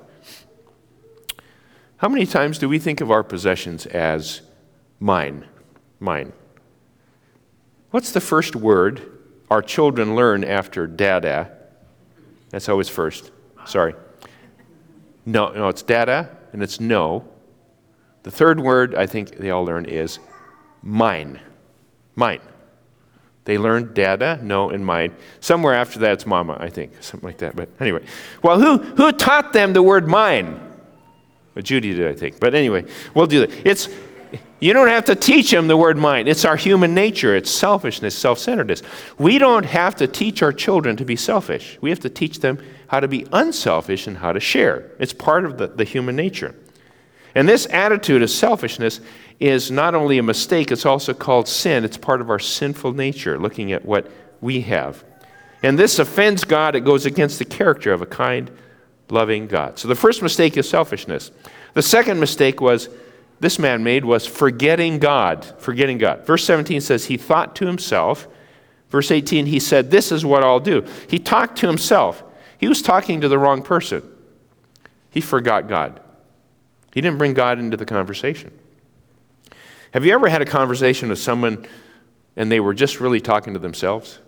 How 1.97 2.07
many 2.07 2.27
times 2.27 2.59
do 2.59 2.69
we 2.69 2.77
think 2.77 3.01
of 3.01 3.09
our 3.09 3.23
possessions 3.23 3.87
as 3.87 4.41
mine? 4.99 5.47
Mine. 5.99 6.33
What's 7.89 8.11
the 8.11 8.21
first 8.21 8.55
word 8.55 9.16
our 9.49 9.61
children 9.61 10.15
learn 10.15 10.43
after 10.43 10.87
dada? 10.87 11.51
That's 12.49 12.69
always 12.69 12.89
first. 12.89 13.31
Sorry. 13.65 13.95
No, 15.25 15.51
no, 15.51 15.67
it's 15.67 15.81
dada 15.81 16.37
and 16.53 16.63
it's 16.63 16.79
no. 16.79 17.27
The 18.23 18.31
third 18.31 18.59
word 18.59 18.95
I 18.95 19.05
think 19.05 19.37
they 19.37 19.51
all 19.51 19.65
learn 19.65 19.85
is 19.85 20.19
mine. 20.81 21.39
Mine. 22.15 22.41
They 23.45 23.57
learned 23.57 23.93
dada, 23.93 24.39
no, 24.43 24.69
and 24.69 24.85
mine. 24.85 25.15
Somewhere 25.39 25.73
after 25.73 25.99
that, 25.99 26.11
it's 26.11 26.25
mama, 26.25 26.57
I 26.59 26.69
think, 26.69 27.01
something 27.01 27.25
like 27.25 27.37
that. 27.37 27.55
But 27.55 27.69
anyway, 27.79 28.03
well, 28.41 28.59
who, 28.59 28.77
who 28.79 29.13
taught 29.13 29.53
them 29.53 29.71
the 29.71 29.81
word 29.81 30.05
mine? 30.05 30.59
Well, 31.55 31.63
Judy 31.63 31.93
did, 31.93 32.07
I 32.07 32.13
think. 32.13 32.41
But 32.41 32.55
anyway, 32.55 32.83
we'll 33.13 33.25
do 33.25 33.45
that. 33.47 33.65
It's, 33.65 33.87
you 34.59 34.73
don't 34.73 34.87
have 34.87 35.05
to 35.05 35.15
teach 35.15 35.51
them 35.51 35.67
the 35.67 35.77
word 35.77 35.97
mine. 35.97 36.27
It's 36.27 36.45
our 36.45 36.55
human 36.55 36.93
nature. 36.93 37.35
It's 37.35 37.51
selfishness, 37.51 38.17
self 38.17 38.39
centeredness. 38.39 38.81
We 39.17 39.37
don't 39.37 39.65
have 39.65 39.95
to 39.97 40.07
teach 40.07 40.41
our 40.41 40.53
children 40.53 40.97
to 40.97 41.05
be 41.05 41.15
selfish. 41.15 41.77
We 41.81 41.89
have 41.91 41.99
to 42.01 42.09
teach 42.09 42.39
them 42.39 42.59
how 42.87 42.99
to 42.99 43.07
be 43.07 43.27
unselfish 43.31 44.07
and 44.07 44.17
how 44.17 44.31
to 44.31 44.39
share. 44.39 44.91
It's 44.99 45.13
part 45.13 45.45
of 45.45 45.57
the, 45.57 45.67
the 45.67 45.83
human 45.83 46.15
nature. 46.15 46.55
And 47.35 47.47
this 47.47 47.67
attitude 47.67 48.23
of 48.23 48.31
selfishness 48.31 48.99
is 49.39 49.69
not 49.69 49.93
only 49.93 50.17
a 50.17 50.23
mistake, 50.23 50.71
it's 50.71 50.87
also 50.87 51.13
called 51.13 51.47
sin. 51.47 51.85
It's 51.85 51.97
part 51.97 52.21
of 52.21 52.31
our 52.31 52.39
sinful 52.39 52.93
nature, 52.93 53.37
looking 53.37 53.71
at 53.71 53.85
what 53.85 54.09
we 54.41 54.61
have. 54.61 55.03
And 55.61 55.77
this 55.77 55.99
offends 55.99 56.43
God. 56.43 56.75
It 56.75 56.81
goes 56.81 57.05
against 57.05 57.37
the 57.37 57.45
character 57.45 57.93
of 57.93 58.01
a 58.01 58.07
kind, 58.07 58.49
loving 59.09 59.45
God. 59.45 59.77
So 59.77 59.87
the 59.87 59.95
first 59.95 60.23
mistake 60.23 60.57
is 60.57 60.67
selfishness. 60.67 61.31
The 61.75 61.83
second 61.83 62.19
mistake 62.19 62.59
was 62.59 62.89
this 63.39 63.59
man 63.59 63.83
made 63.83 64.03
was 64.03 64.25
forgetting 64.25 64.99
God. 64.99 65.45
Forgetting 65.59 65.97
God. 65.97 66.25
Verse 66.25 66.43
17 66.43 66.81
says 66.81 67.05
he 67.05 67.17
thought 67.17 67.55
to 67.57 67.67
himself. 67.67 68.27
Verse 68.89 69.11
18, 69.11 69.45
he 69.45 69.59
said, 69.59 69.91
This 69.91 70.11
is 70.11 70.25
what 70.25 70.43
I'll 70.43 70.59
do. 70.59 70.85
He 71.07 71.19
talked 71.19 71.57
to 71.59 71.67
himself. 71.67 72.23
He 72.57 72.67
was 72.67 72.81
talking 72.81 73.21
to 73.21 73.27
the 73.27 73.37
wrong 73.37 73.61
person. 73.61 74.01
He 75.11 75.21
forgot 75.21 75.67
God. 75.67 75.99
He 76.93 77.01
didn't 77.01 77.17
bring 77.17 77.33
God 77.33 77.59
into 77.59 77.77
the 77.77 77.85
conversation. 77.85 78.57
Have 79.91 80.05
you 80.05 80.13
ever 80.13 80.29
had 80.29 80.41
a 80.41 80.45
conversation 80.45 81.09
with 81.09 81.19
someone 81.19 81.67
and 82.35 82.51
they 82.51 82.59
were 82.59 82.73
just 82.73 82.99
really 82.99 83.21
talking 83.21 83.53
to 83.53 83.59
themselves? 83.59 84.19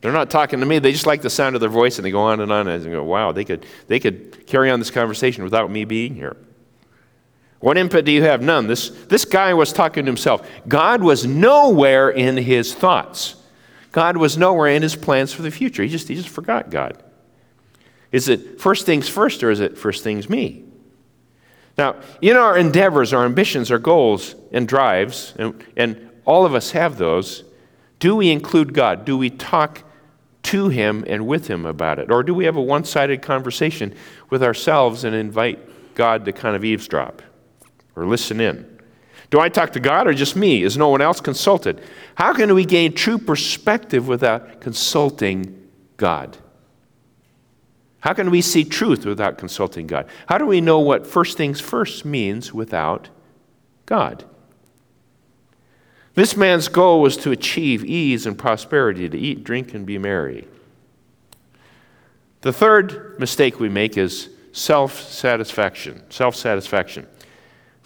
They're 0.00 0.12
not 0.12 0.30
talking 0.30 0.60
to 0.60 0.66
me. 0.66 0.78
They 0.78 0.92
just 0.92 1.06
like 1.06 1.22
the 1.22 1.30
sound 1.30 1.56
of 1.56 1.60
their 1.60 1.70
voice 1.70 1.98
and 1.98 2.06
they 2.06 2.10
go 2.10 2.22
on 2.22 2.40
and 2.40 2.52
on 2.52 2.68
and 2.68 2.84
they 2.84 2.90
go, 2.90 3.02
wow, 3.02 3.32
they 3.32 3.44
could, 3.44 3.66
they 3.86 3.98
could 3.98 4.46
carry 4.46 4.70
on 4.70 4.78
this 4.78 4.90
conversation 4.90 5.44
without 5.44 5.70
me 5.70 5.84
being 5.84 6.14
here. 6.14 6.36
What 7.60 7.78
input 7.78 8.04
do 8.04 8.12
you 8.12 8.22
have? 8.22 8.42
None. 8.42 8.66
This, 8.66 8.90
this 8.90 9.24
guy 9.24 9.54
was 9.54 9.72
talking 9.72 10.04
to 10.04 10.08
himself. 10.08 10.48
God 10.68 11.02
was 11.02 11.24
nowhere 11.24 12.10
in 12.10 12.36
his 12.36 12.74
thoughts. 12.74 13.36
God 13.92 14.16
was 14.18 14.36
nowhere 14.36 14.68
in 14.68 14.82
his 14.82 14.94
plans 14.94 15.32
for 15.32 15.42
the 15.42 15.50
future. 15.50 15.82
He 15.82 15.88
just, 15.88 16.08
he 16.08 16.14
just 16.14 16.28
forgot 16.28 16.70
God. 16.70 17.02
Is 18.12 18.28
it 18.28 18.60
first 18.60 18.84
things 18.84 19.08
first 19.08 19.42
or 19.42 19.50
is 19.50 19.60
it 19.60 19.78
first 19.78 20.04
things 20.04 20.28
me? 20.28 20.64
Now, 21.78 21.96
in 22.20 22.36
our 22.36 22.56
endeavors, 22.56 23.12
our 23.12 23.24
ambitions, 23.24 23.70
our 23.70 23.78
goals, 23.78 24.34
and 24.52 24.66
drives, 24.66 25.34
and, 25.38 25.62
and 25.76 26.10
all 26.24 26.46
of 26.46 26.54
us 26.54 26.70
have 26.70 26.98
those, 26.98 27.44
do 27.98 28.16
we 28.16 28.30
include 28.30 28.72
God? 28.72 29.04
Do 29.04 29.16
we 29.16 29.30
talk 29.30 29.82
to 30.44 30.68
Him 30.68 31.04
and 31.06 31.26
with 31.26 31.48
Him 31.48 31.66
about 31.66 31.98
it? 31.98 32.10
Or 32.10 32.22
do 32.22 32.32
we 32.34 32.44
have 32.44 32.56
a 32.56 32.62
one 32.62 32.84
sided 32.84 33.20
conversation 33.22 33.94
with 34.30 34.42
ourselves 34.42 35.04
and 35.04 35.14
invite 35.14 35.94
God 35.94 36.24
to 36.26 36.32
kind 36.32 36.56
of 36.56 36.64
eavesdrop 36.64 37.22
or 37.96 38.06
listen 38.06 38.40
in? 38.40 38.76
Do 39.30 39.40
I 39.40 39.48
talk 39.48 39.72
to 39.72 39.80
God 39.80 40.06
or 40.06 40.14
just 40.14 40.36
me? 40.36 40.62
Is 40.62 40.76
no 40.76 40.88
one 40.88 41.00
else 41.00 41.20
consulted? 41.20 41.82
How 42.14 42.32
can 42.32 42.54
we 42.54 42.64
gain 42.64 42.92
true 42.92 43.18
perspective 43.18 44.06
without 44.06 44.60
consulting 44.60 45.68
God? 45.96 46.36
How 48.00 48.12
can 48.12 48.30
we 48.30 48.40
see 48.40 48.62
truth 48.62 49.04
without 49.04 49.36
consulting 49.36 49.88
God? 49.88 50.08
How 50.28 50.38
do 50.38 50.46
we 50.46 50.60
know 50.60 50.78
what 50.78 51.06
first 51.06 51.36
things 51.36 51.60
first 51.60 52.04
means 52.04 52.54
without 52.54 53.08
God? 53.84 54.24
This 56.14 56.36
man's 56.36 56.68
goal 56.68 57.02
was 57.02 57.16
to 57.18 57.32
achieve 57.32 57.84
ease 57.84 58.24
and 58.24 58.38
prosperity, 58.38 59.08
to 59.08 59.18
eat, 59.18 59.42
drink, 59.42 59.74
and 59.74 59.84
be 59.84 59.98
merry. 59.98 60.46
The 62.42 62.52
third 62.52 63.18
mistake 63.18 63.58
we 63.58 63.68
make 63.68 63.98
is 63.98 64.30
self 64.52 65.00
satisfaction. 65.00 66.02
Self 66.08 66.36
satisfaction. 66.36 67.06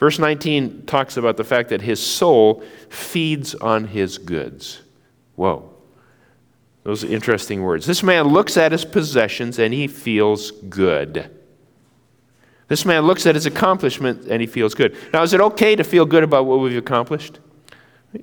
Verse 0.00 0.18
19 0.18 0.86
talks 0.86 1.18
about 1.18 1.36
the 1.36 1.44
fact 1.44 1.68
that 1.68 1.82
his 1.82 2.04
soul 2.04 2.64
feeds 2.88 3.54
on 3.54 3.84
his 3.84 4.16
goods. 4.16 4.80
Whoa. 5.36 5.70
Those 6.84 7.04
are 7.04 7.08
interesting 7.08 7.62
words. 7.62 7.84
This 7.84 8.02
man 8.02 8.28
looks 8.28 8.56
at 8.56 8.72
his 8.72 8.86
possessions 8.86 9.58
and 9.58 9.74
he 9.74 9.86
feels 9.86 10.52
good. 10.52 11.30
This 12.68 12.86
man 12.86 13.02
looks 13.02 13.26
at 13.26 13.34
his 13.34 13.44
accomplishment 13.44 14.26
and 14.26 14.40
he 14.40 14.46
feels 14.46 14.74
good. 14.74 14.96
Now, 15.12 15.22
is 15.22 15.34
it 15.34 15.40
okay 15.42 15.76
to 15.76 15.84
feel 15.84 16.06
good 16.06 16.24
about 16.24 16.46
what 16.46 16.60
we've 16.60 16.78
accomplished? 16.78 17.38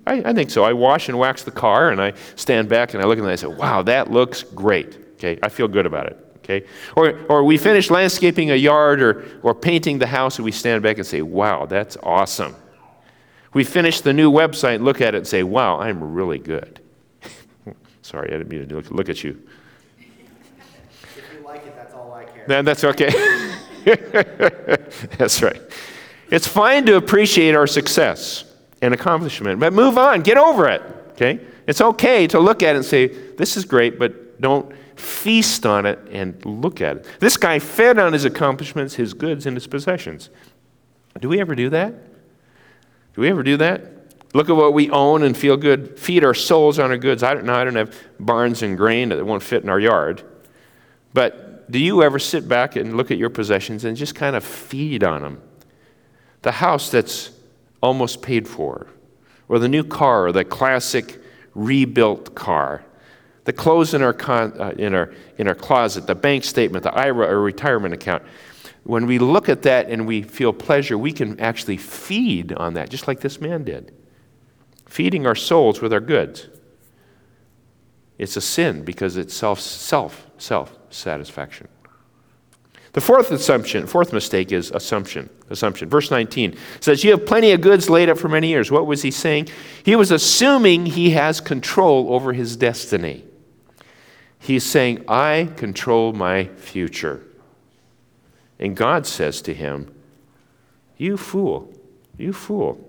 I, 0.08 0.24
I, 0.26 0.34
think 0.34 0.50
so. 0.50 0.64
I 0.64 0.74
wash 0.74 1.10
and 1.10 1.20
wax 1.20 1.44
the 1.44 1.52
car 1.52 1.92
and 1.92 2.02
I 2.02 2.14
stand 2.36 2.70
back 2.70 2.96
and 2.96 3.04
I 3.04 3.06
look 3.06 3.20
at 3.20 3.22
it 3.22 3.26
and 3.26 3.32
I 3.32 3.36
say, 3.36 3.48
wow, 3.48 3.84
that 3.84 4.10
looks 4.10 4.42
great. 4.42 4.98
Okay, 5.14 5.38
I 5.44 5.50
feel 5.50 5.68
good 5.68 5.86
about 5.86 6.08
it. 6.08 6.27
Okay? 6.50 6.66
Or, 6.96 7.20
or 7.28 7.44
we 7.44 7.58
finish 7.58 7.92
landscaping 7.92 8.52
a 8.52 8.56
yard 8.56 9.02
or, 9.02 9.26
or 9.44 9.54
painting 9.54 10.00
the 10.00 10.08
house 10.08 10.38
and 10.38 10.46
we 10.46 10.54
stand 10.54 10.82
back 10.82 10.98
and 10.98 11.06
say, 11.06 11.22
wow, 11.22 11.66
that's 11.66 11.98
awesome. 12.02 12.56
We 13.54 13.66
finish 13.66 14.00
the 14.00 14.14
new 14.14 14.32
website, 14.32 14.82
look 14.82 15.02
at 15.02 15.14
it 15.14 15.18
and 15.18 15.28
say, 15.28 15.44
wow, 15.44 15.80
I'm 15.80 16.14
really 16.14 16.40
good. 16.40 16.80
Sorry, 18.02 18.30
I 18.30 18.38
didn't 18.38 18.48
mean 18.48 18.66
to 18.66 18.76
look, 18.76 18.92
look 18.92 19.10
at 19.10 19.26
you. 19.26 19.42
If 20.00 21.34
you 21.34 21.46
like 21.46 21.66
it, 21.66 21.76
that's 21.76 21.94
all 21.94 22.14
I 22.14 22.24
care. 22.24 22.46
Then 22.48 22.64
that's 22.64 22.86
okay. 22.86 23.10
that's 25.18 25.42
right. 25.42 25.62
It's 26.32 26.48
fine 26.48 26.86
to 26.86 26.96
appreciate 26.96 27.56
our 27.56 27.68
success 27.68 28.46
and 28.82 28.94
accomplishment, 28.94 29.60
but 29.60 29.74
move 29.74 29.98
on, 29.98 30.22
get 30.22 30.38
over 30.38 30.70
it. 30.70 30.82
Okay? 31.12 31.42
It's 31.68 31.82
okay 31.82 32.26
to 32.28 32.40
look 32.40 32.64
at 32.64 32.76
it 32.76 32.78
and 32.78 32.86
say, 32.86 33.08
this 33.08 33.58
is 33.58 33.66
great, 33.66 34.00
but 34.00 34.40
Don't 34.40 34.72
feast 35.00 35.66
on 35.66 35.86
it 35.86 36.00
and 36.12 36.44
look 36.46 36.82
at 36.82 36.98
it. 36.98 37.08
This 37.20 37.38
guy 37.38 37.60
fed 37.60 38.00
on 38.00 38.14
his 38.14 38.26
accomplishments, 38.26 38.96
his 38.96 39.14
goods, 39.14 39.46
and 39.46 39.56
his 39.56 39.68
possessions. 39.68 40.30
Do 41.20 41.30
we 41.30 41.40
ever 41.40 41.56
do 41.56 41.70
that? 41.70 41.94
Do 43.14 43.22
we 43.22 43.30
ever 43.30 43.44
do 43.44 43.58
that? 43.58 43.82
Look 44.34 44.50
at 44.50 44.56
what 44.56 44.74
we 44.74 44.90
own 44.90 45.24
and 45.24 45.36
feel 45.36 45.58
good, 45.58 45.98
feed 45.98 46.24
our 46.24 46.34
souls 46.34 46.80
on 46.80 46.92
our 46.92 46.98
goods. 46.98 47.24
I 47.24 47.34
don't 47.34 47.46
know, 47.46 47.56
I 47.56 47.64
don't 47.64 47.76
have 47.76 47.96
barns 48.20 48.62
and 48.62 48.78
grain 48.78 49.10
that 49.10 49.26
won't 49.26 49.42
fit 49.42 49.64
in 49.64 49.70
our 49.70 49.80
yard. 49.80 50.24
But 51.14 51.72
do 51.72 51.80
you 51.80 52.04
ever 52.04 52.20
sit 52.20 52.48
back 52.48 52.76
and 52.76 52.96
look 52.96 53.10
at 53.10 53.18
your 53.18 53.30
possessions 53.30 53.86
and 53.86 53.98
just 53.98 54.16
kind 54.16 54.36
of 54.36 54.44
feed 54.44 55.04
on 55.04 55.22
them? 55.22 55.42
The 56.44 56.52
house 56.52 56.92
that's 56.92 57.32
almost 57.82 58.22
paid 58.22 58.48
for, 58.48 58.88
or 59.48 59.60
the 59.60 59.68
new 59.68 59.84
car, 59.84 60.28
or 60.28 60.32
the 60.32 60.46
classic 60.46 61.20
rebuilt 61.56 62.36
car, 62.36 62.84
the 63.48 63.54
clothes 63.54 63.94
in 63.94 64.02
our, 64.02 64.12
con, 64.12 64.54
uh, 64.60 64.74
in 64.78 64.94
our, 64.94 65.10
in 65.38 65.48
our 65.48 65.56
closet, 65.56 66.06
the 66.06 66.14
bank 66.14 66.44
statement, 66.44 66.84
the 66.84 66.94
IRA 66.94 67.30
or 67.30 67.40
retirement 67.40 67.94
account. 67.94 68.22
When 68.84 69.08
we 69.08 69.20
look 69.20 69.48
at 69.48 69.62
that 69.62 69.90
and 69.90 70.06
we 70.06 70.22
feel 70.22 70.52
pleasure, 70.52 70.98
we 70.98 71.14
can 71.14 71.40
actually 71.40 71.78
feed 71.78 72.52
on 72.52 72.74
that, 72.74 72.90
just 72.90 73.08
like 73.08 73.22
this 73.22 73.40
man 73.40 73.64
did. 73.64 73.96
Feeding 74.86 75.26
our 75.26 75.34
souls 75.34 75.80
with 75.80 75.94
our 75.94 76.02
goods. 76.02 76.50
It's 78.18 78.36
a 78.36 78.42
sin 78.42 78.84
because 78.84 79.16
it's 79.16 79.34
self, 79.34 79.62
self, 79.62 80.28
self 80.38 80.78
satisfaction. 80.90 81.70
The 82.92 83.02
fourth 83.02 83.32
assumption, 83.32 83.88
fourth 83.88 84.12
mistake 84.12 84.52
is 84.52 84.72
assumption. 84.72 85.30
Assumption. 85.50 85.88
Verse 85.88 86.12
19 86.12 86.58
says, 86.82 87.02
You 87.06 87.12
have 87.12 87.26
plenty 87.26 87.52
of 87.54 87.62
goods 87.62 87.90
laid 87.90 88.10
up 88.10 88.18
for 88.18 88.28
many 88.28 88.50
years. 88.50 88.72
What 88.72 88.88
was 88.88 89.04
he 89.04 89.12
saying? 89.12 89.48
He 89.86 89.96
was 89.96 90.12
assuming 90.12 90.86
he 90.86 91.12
has 91.12 91.40
control 91.40 92.14
over 92.14 92.34
his 92.34 92.58
destiny. 92.58 93.24
He's 94.40 94.64
saying, 94.64 95.04
I 95.08 95.50
control 95.56 96.14
my 96.14 96.46
future. 96.46 97.24
And 98.60 98.76
God 98.76 99.06
says 99.06 99.42
to 99.44 99.54
him, 99.54 99.94
You 100.98 101.18
fool, 101.18 101.74
you 102.18 102.34
fool. 102.34 102.84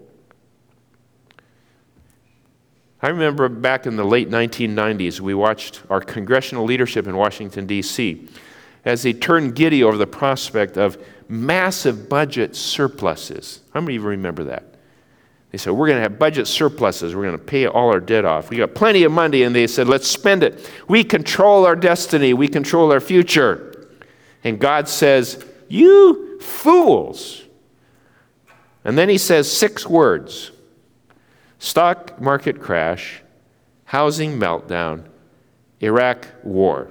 I 3.01 3.09
remember 3.09 3.49
back 3.49 3.87
in 3.87 3.97
the 3.97 4.05
late 4.05 4.29
1990s, 4.29 5.21
we 5.21 5.35
watched 5.35 5.83
our 5.89 6.01
congressional 6.01 6.65
leadership 6.65 7.07
in 7.07 7.17
Washington, 7.17 7.67
D.C., 7.67 8.29
as 8.85 9.03
they 9.03 9.13
turned 9.13 9.55
giddy 9.55 9.85
over 9.85 9.97
the 9.97 10.07
prospect 10.07 10.77
of 10.77 11.03
massive 11.29 12.09
budget 12.09 12.57
surpluses. 12.57 13.61
How 13.73 13.81
many 13.81 13.97
of 13.97 14.03
you 14.03 14.09
remember 14.09 14.45
that? 14.45 14.78
They 15.51 15.59
said, 15.59 15.73
We're 15.73 15.87
going 15.87 15.99
to 15.99 16.03
have 16.03 16.19
budget 16.19 16.47
surpluses. 16.47 17.15
We're 17.15 17.25
going 17.25 17.39
to 17.39 17.45
pay 17.45 17.67
all 17.67 17.91
our 17.91 18.01
debt 18.01 18.25
off. 18.25 18.51
We 18.51 18.57
got 18.57 18.75
plenty 18.75 19.05
of 19.05 19.13
money. 19.13 19.43
And 19.43 19.55
they 19.55 19.67
said, 19.67 19.89
Let's 19.89 20.09
spend 20.09 20.43
it. 20.43 20.71
We 20.89 21.05
control 21.05 21.67
our 21.67 21.77
destiny, 21.77 22.35
we 22.35 22.49
control 22.49 22.93
our 22.93 23.01
future. 23.01 23.89
And 24.45 24.59
God 24.59 24.89
says, 24.89 25.45
You 25.69 26.41
fools. 26.41 27.45
And 28.85 28.97
then 28.97 29.09
he 29.09 29.19
says 29.19 29.51
six 29.51 29.87
words 29.87 30.53
stock 31.59 32.21
market 32.21 32.61
crash, 32.61 33.23
housing 33.85 34.39
meltdown, 34.39 35.05
Iraq 35.81 36.27
war. 36.45 36.91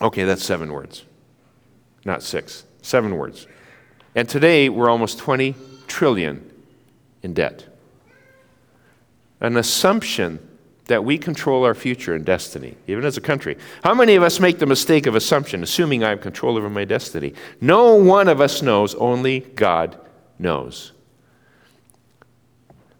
Okay, 0.00 0.24
that's 0.24 0.44
seven 0.44 0.72
words, 0.72 1.04
not 2.04 2.22
six. 2.22 2.64
Seven 2.82 3.16
words. 3.16 3.48
And 4.14 4.28
today 4.28 4.68
we're 4.68 4.88
almost 4.88 5.18
20 5.18 5.56
trillion 5.88 6.48
in 7.26 7.34
debt. 7.34 7.66
An 9.40 9.58
assumption 9.58 10.38
that 10.86 11.04
we 11.04 11.18
control 11.18 11.64
our 11.64 11.74
future 11.74 12.14
and 12.14 12.24
destiny, 12.24 12.76
even 12.86 13.04
as 13.04 13.16
a 13.16 13.20
country. 13.20 13.58
How 13.82 13.92
many 13.92 14.14
of 14.14 14.22
us 14.22 14.38
make 14.40 14.60
the 14.60 14.66
mistake 14.66 15.06
of 15.06 15.16
assumption, 15.16 15.62
assuming 15.62 16.04
I 16.04 16.10
have 16.10 16.20
control 16.20 16.56
over 16.56 16.70
my 16.70 16.84
destiny? 16.84 17.34
No 17.60 17.96
one 17.96 18.28
of 18.28 18.40
us 18.40 18.62
knows, 18.62 18.94
only 18.94 19.40
God 19.40 19.98
knows. 20.38 20.92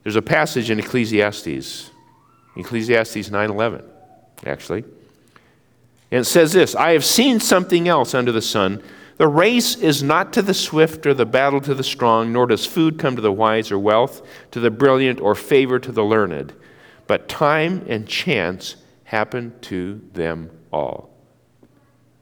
There's 0.02 0.16
a 0.16 0.22
passage 0.22 0.68
in 0.68 0.80
Ecclesiastes, 0.80 1.90
Ecclesiastes 2.56 3.30
9:11, 3.30 3.84
actually. 4.44 4.84
And 6.10 6.20
it 6.20 6.24
says 6.24 6.52
this, 6.52 6.74
I 6.74 6.92
have 6.92 7.04
seen 7.04 7.40
something 7.40 7.88
else 7.88 8.14
under 8.14 8.32
the 8.32 8.42
sun 8.42 8.82
the 9.18 9.28
race 9.28 9.76
is 9.76 10.02
not 10.02 10.32
to 10.34 10.42
the 10.42 10.54
swift 10.54 11.06
or 11.06 11.14
the 11.14 11.24
battle 11.24 11.60
to 11.62 11.74
the 11.74 11.84
strong, 11.84 12.32
nor 12.32 12.46
does 12.46 12.66
food 12.66 12.98
come 12.98 13.16
to 13.16 13.22
the 13.22 13.32
wise 13.32 13.70
or 13.70 13.78
wealth 13.78 14.22
to 14.50 14.60
the 14.60 14.70
brilliant 14.70 15.20
or 15.20 15.34
favor 15.34 15.78
to 15.78 15.90
the 15.90 16.04
learned, 16.04 16.54
but 17.06 17.28
time 17.28 17.84
and 17.88 18.06
chance 18.06 18.76
happen 19.04 19.54
to 19.62 20.02
them 20.12 20.50
all. 20.72 21.10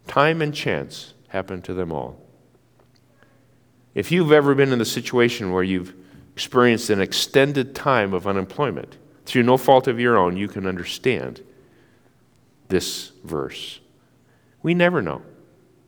Time 0.06 0.40
and 0.40 0.54
chance 0.54 1.14
happen 1.28 1.62
to 1.62 1.74
them 1.74 1.90
all. 1.90 2.20
If 3.94 4.12
you've 4.12 4.32
ever 4.32 4.54
been 4.54 4.72
in 4.72 4.78
the 4.78 4.84
situation 4.84 5.52
where 5.52 5.62
you've 5.62 5.94
experienced 6.34 6.90
an 6.90 7.00
extended 7.00 7.74
time 7.74 8.12
of 8.12 8.26
unemployment 8.26 8.98
through 9.24 9.44
no 9.44 9.56
fault 9.56 9.88
of 9.88 9.98
your 9.98 10.16
own, 10.16 10.36
you 10.36 10.48
can 10.48 10.66
understand 10.66 11.42
this 12.68 13.12
verse. 13.24 13.80
We 14.62 14.74
never 14.74 15.00
know. 15.00 15.22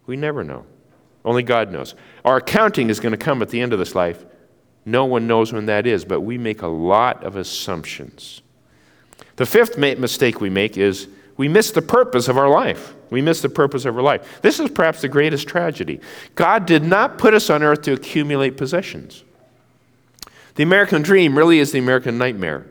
We 0.06 0.16
never 0.16 0.42
know. 0.44 0.66
Only 1.26 1.42
God 1.42 1.72
knows. 1.72 1.96
Our 2.24 2.36
accounting 2.36 2.88
is 2.88 3.00
going 3.00 3.10
to 3.10 3.18
come 3.18 3.42
at 3.42 3.50
the 3.50 3.60
end 3.60 3.72
of 3.72 3.80
this 3.80 3.96
life. 3.96 4.24
No 4.84 5.04
one 5.04 5.26
knows 5.26 5.52
when 5.52 5.66
that 5.66 5.84
is, 5.84 6.04
but 6.04 6.20
we 6.20 6.38
make 6.38 6.62
a 6.62 6.68
lot 6.68 7.24
of 7.24 7.34
assumptions. 7.34 8.40
The 9.34 9.44
fifth 9.44 9.76
mistake 9.76 10.40
we 10.40 10.48
make 10.48 10.78
is 10.78 11.08
we 11.36 11.48
miss 11.48 11.72
the 11.72 11.82
purpose 11.82 12.28
of 12.28 12.38
our 12.38 12.48
life. 12.48 12.94
We 13.10 13.20
miss 13.20 13.42
the 13.42 13.48
purpose 13.48 13.84
of 13.84 13.96
our 13.96 14.02
life. 14.02 14.40
This 14.40 14.60
is 14.60 14.70
perhaps 14.70 15.00
the 15.00 15.08
greatest 15.08 15.48
tragedy. 15.48 16.00
God 16.36 16.64
did 16.64 16.84
not 16.84 17.18
put 17.18 17.34
us 17.34 17.50
on 17.50 17.64
earth 17.64 17.82
to 17.82 17.92
accumulate 17.92 18.56
possessions. 18.56 19.24
The 20.54 20.62
American 20.62 21.02
dream 21.02 21.36
really 21.36 21.58
is 21.58 21.72
the 21.72 21.80
American 21.80 22.18
nightmare. 22.18 22.66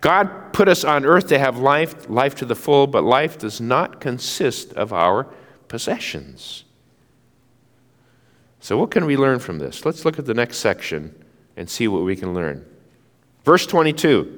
God 0.00 0.52
put 0.52 0.68
us 0.68 0.84
on 0.84 1.04
earth 1.04 1.26
to 1.28 1.38
have 1.38 1.58
life, 1.58 2.08
life 2.08 2.36
to 2.36 2.46
the 2.46 2.54
full, 2.54 2.86
but 2.86 3.02
life 3.02 3.36
does 3.36 3.60
not 3.60 4.00
consist 4.00 4.72
of 4.74 4.92
our 4.92 5.26
possessions. 5.68 6.64
So, 8.60 8.76
what 8.76 8.90
can 8.90 9.06
we 9.06 9.16
learn 9.16 9.38
from 9.38 9.58
this? 9.58 9.84
Let's 9.84 10.04
look 10.04 10.18
at 10.18 10.26
the 10.26 10.34
next 10.34 10.58
section 10.58 11.14
and 11.56 11.68
see 11.68 11.88
what 11.88 12.04
we 12.04 12.14
can 12.14 12.34
learn. 12.34 12.64
Verse 13.44 13.66
22. 13.66 14.36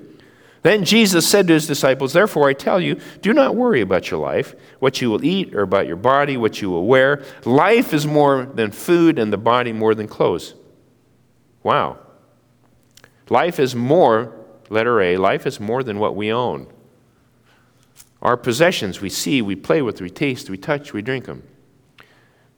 Then 0.63 0.85
Jesus 0.85 1.29
said 1.29 1.49
to 1.49 1.55
his 1.55 1.67
disciples, 1.67 2.13
Therefore 2.13 2.49
I 2.49 2.53
tell 2.53 2.81
you, 2.81 3.01
do 3.21 3.33
not 3.33 3.57
worry 3.57 3.81
about 3.81 4.11
your 4.13 4.21
life, 4.21 4.55
what 4.79 5.01
you 5.01 5.11
will 5.11 5.25
eat, 5.25 5.55
or 5.57 5.63
about 5.63 5.89
your 5.89 5.97
body, 5.97 6.37
what 6.37 6.63
you 6.63 6.71
will 6.71 6.87
wear. 6.87 7.25
Life 7.45 7.93
is 7.93 8.07
more 8.07 8.47
than 8.47 8.71
food, 8.71 9.19
and 9.19 9.33
the 9.33 9.39
body 9.39 9.73
more 9.73 9.95
than 9.95 10.07
clothes. 10.07 10.55
Wow. 11.65 11.99
Life 13.29 13.59
is 13.59 13.75
more, 13.75 14.33
letter 14.71 15.01
A, 15.01 15.17
life 15.17 15.47
is 15.47 15.59
more 15.59 15.83
than 15.83 15.99
what 15.99 16.15
we 16.15 16.33
own. 16.33 16.69
Our 18.21 18.37
possessions 18.37 19.01
we 19.01 19.09
see, 19.09 19.43
we 19.43 19.57
play 19.57 19.83
with, 19.83 20.01
we 20.01 20.11
taste, 20.11 20.49
we 20.49 20.57
touch, 20.57 20.93
we 20.93 21.03
drink 21.03 21.25
them. 21.25 21.43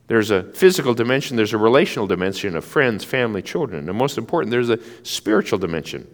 There's 0.07 0.29
a 0.29 0.43
physical 0.43 0.93
dimension, 0.93 1.35
there's 1.35 1.53
a 1.53 1.57
relational 1.57 2.07
dimension 2.07 2.55
of 2.55 2.63
friends, 2.63 3.03
family, 3.03 3.41
children. 3.41 3.89
And 3.89 3.97
most 3.97 4.17
important, 4.17 4.51
there's 4.51 4.69
a 4.69 4.79
spiritual 5.03 5.57
dimension. 5.57 6.07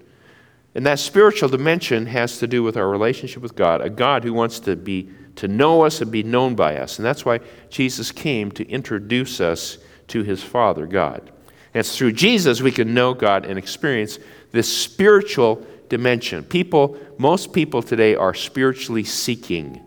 And 0.74 0.86
that 0.86 1.00
spiritual 1.00 1.50
dimension 1.50 2.06
has 2.06 2.38
to 2.40 2.48
do 2.48 2.64
with 2.64 2.78
our 2.78 2.90
relationship 2.90 3.44
with 3.44 3.56
God, 3.56 3.82
a 3.82 3.90
God 3.90 4.24
who 4.24 4.34
wants 4.34 4.60
to 4.62 4.76
be 4.76 5.10
to 5.36 5.48
know 5.48 5.82
us 5.82 6.02
and 6.02 6.12
be 6.12 6.24
known 6.24 6.56
by 6.56 6.78
us. 6.78 7.00
And 7.00 7.06
that's 7.06 7.26
why 7.26 7.40
Jesus 7.70 8.12
came 8.12 8.52
to 8.52 8.68
introduce 8.70 9.42
us 9.42 9.78
to 10.08 10.24
his 10.24 10.44
Father, 10.44 10.86
God. 10.86 11.32
And 11.74 11.80
it's 11.80 11.98
through 11.98 12.14
Jesus 12.14 12.62
we 12.62 12.72
can 12.72 12.94
know 12.94 13.14
God 13.14 13.46
and 13.46 13.58
experience 13.58 14.20
this 14.52 14.76
spiritual 14.76 15.66
dimension. 15.90 16.44
People, 16.44 16.98
most 17.18 17.54
people 17.54 17.82
today 17.82 18.16
are 18.16 18.34
spiritually 18.34 19.04
seeking. 19.04 19.82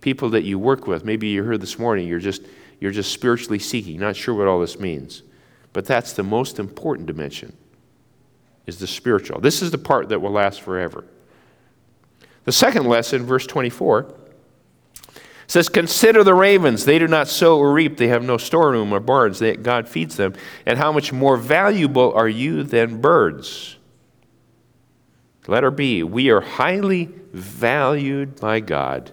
People 0.00 0.30
that 0.30 0.42
you 0.42 0.58
work 0.58 0.86
with, 0.86 1.04
maybe 1.04 1.28
you 1.28 1.44
heard 1.44 1.60
this 1.60 1.78
morning, 1.78 2.08
you're 2.08 2.18
just 2.18 2.42
you're 2.82 2.90
just 2.90 3.12
spiritually 3.12 3.60
seeking, 3.60 4.00
not 4.00 4.16
sure 4.16 4.34
what 4.34 4.48
all 4.48 4.58
this 4.58 4.80
means. 4.80 5.22
But 5.72 5.84
that's 5.86 6.14
the 6.14 6.24
most 6.24 6.58
important 6.58 7.06
dimension 7.06 7.56
is 8.66 8.80
the 8.80 8.88
spiritual. 8.88 9.38
This 9.38 9.62
is 9.62 9.70
the 9.70 9.78
part 9.78 10.08
that 10.08 10.20
will 10.20 10.32
last 10.32 10.62
forever. 10.62 11.04
The 12.42 12.50
second 12.50 12.88
lesson, 12.88 13.24
verse 13.24 13.46
24, 13.46 14.12
says, 15.46 15.68
Consider 15.68 16.24
the 16.24 16.34
ravens. 16.34 16.84
They 16.84 16.98
do 16.98 17.06
not 17.06 17.28
sow 17.28 17.56
or 17.56 17.72
reap. 17.72 17.98
They 17.98 18.08
have 18.08 18.24
no 18.24 18.36
storeroom 18.36 18.92
or 18.92 18.98
barns. 18.98 19.38
They, 19.38 19.54
God 19.54 19.88
feeds 19.88 20.16
them. 20.16 20.34
And 20.66 20.76
how 20.76 20.90
much 20.90 21.12
more 21.12 21.36
valuable 21.36 22.12
are 22.14 22.28
you 22.28 22.64
than 22.64 23.00
birds? 23.00 23.76
Letter 25.46 25.70
B, 25.70 26.02
we 26.02 26.30
are 26.30 26.40
highly 26.40 27.10
valued 27.32 28.40
by 28.40 28.58
God. 28.58 29.12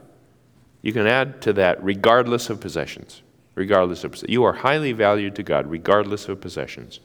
You 0.82 0.92
can 0.92 1.06
add 1.06 1.40
to 1.44 1.54
that, 1.54 1.84
regardless 1.84 2.50
of 2.50 2.60
possessions 2.60 3.22
regardless 3.60 4.06
of 4.06 4.16
you 4.28 4.44
are 4.46 4.54
highly 4.54 4.94
valued 4.94 5.36
to 5.36 5.44
God 5.44 5.68
regardless 5.68 6.30
of 6.30 6.40
possessions. 6.40 7.02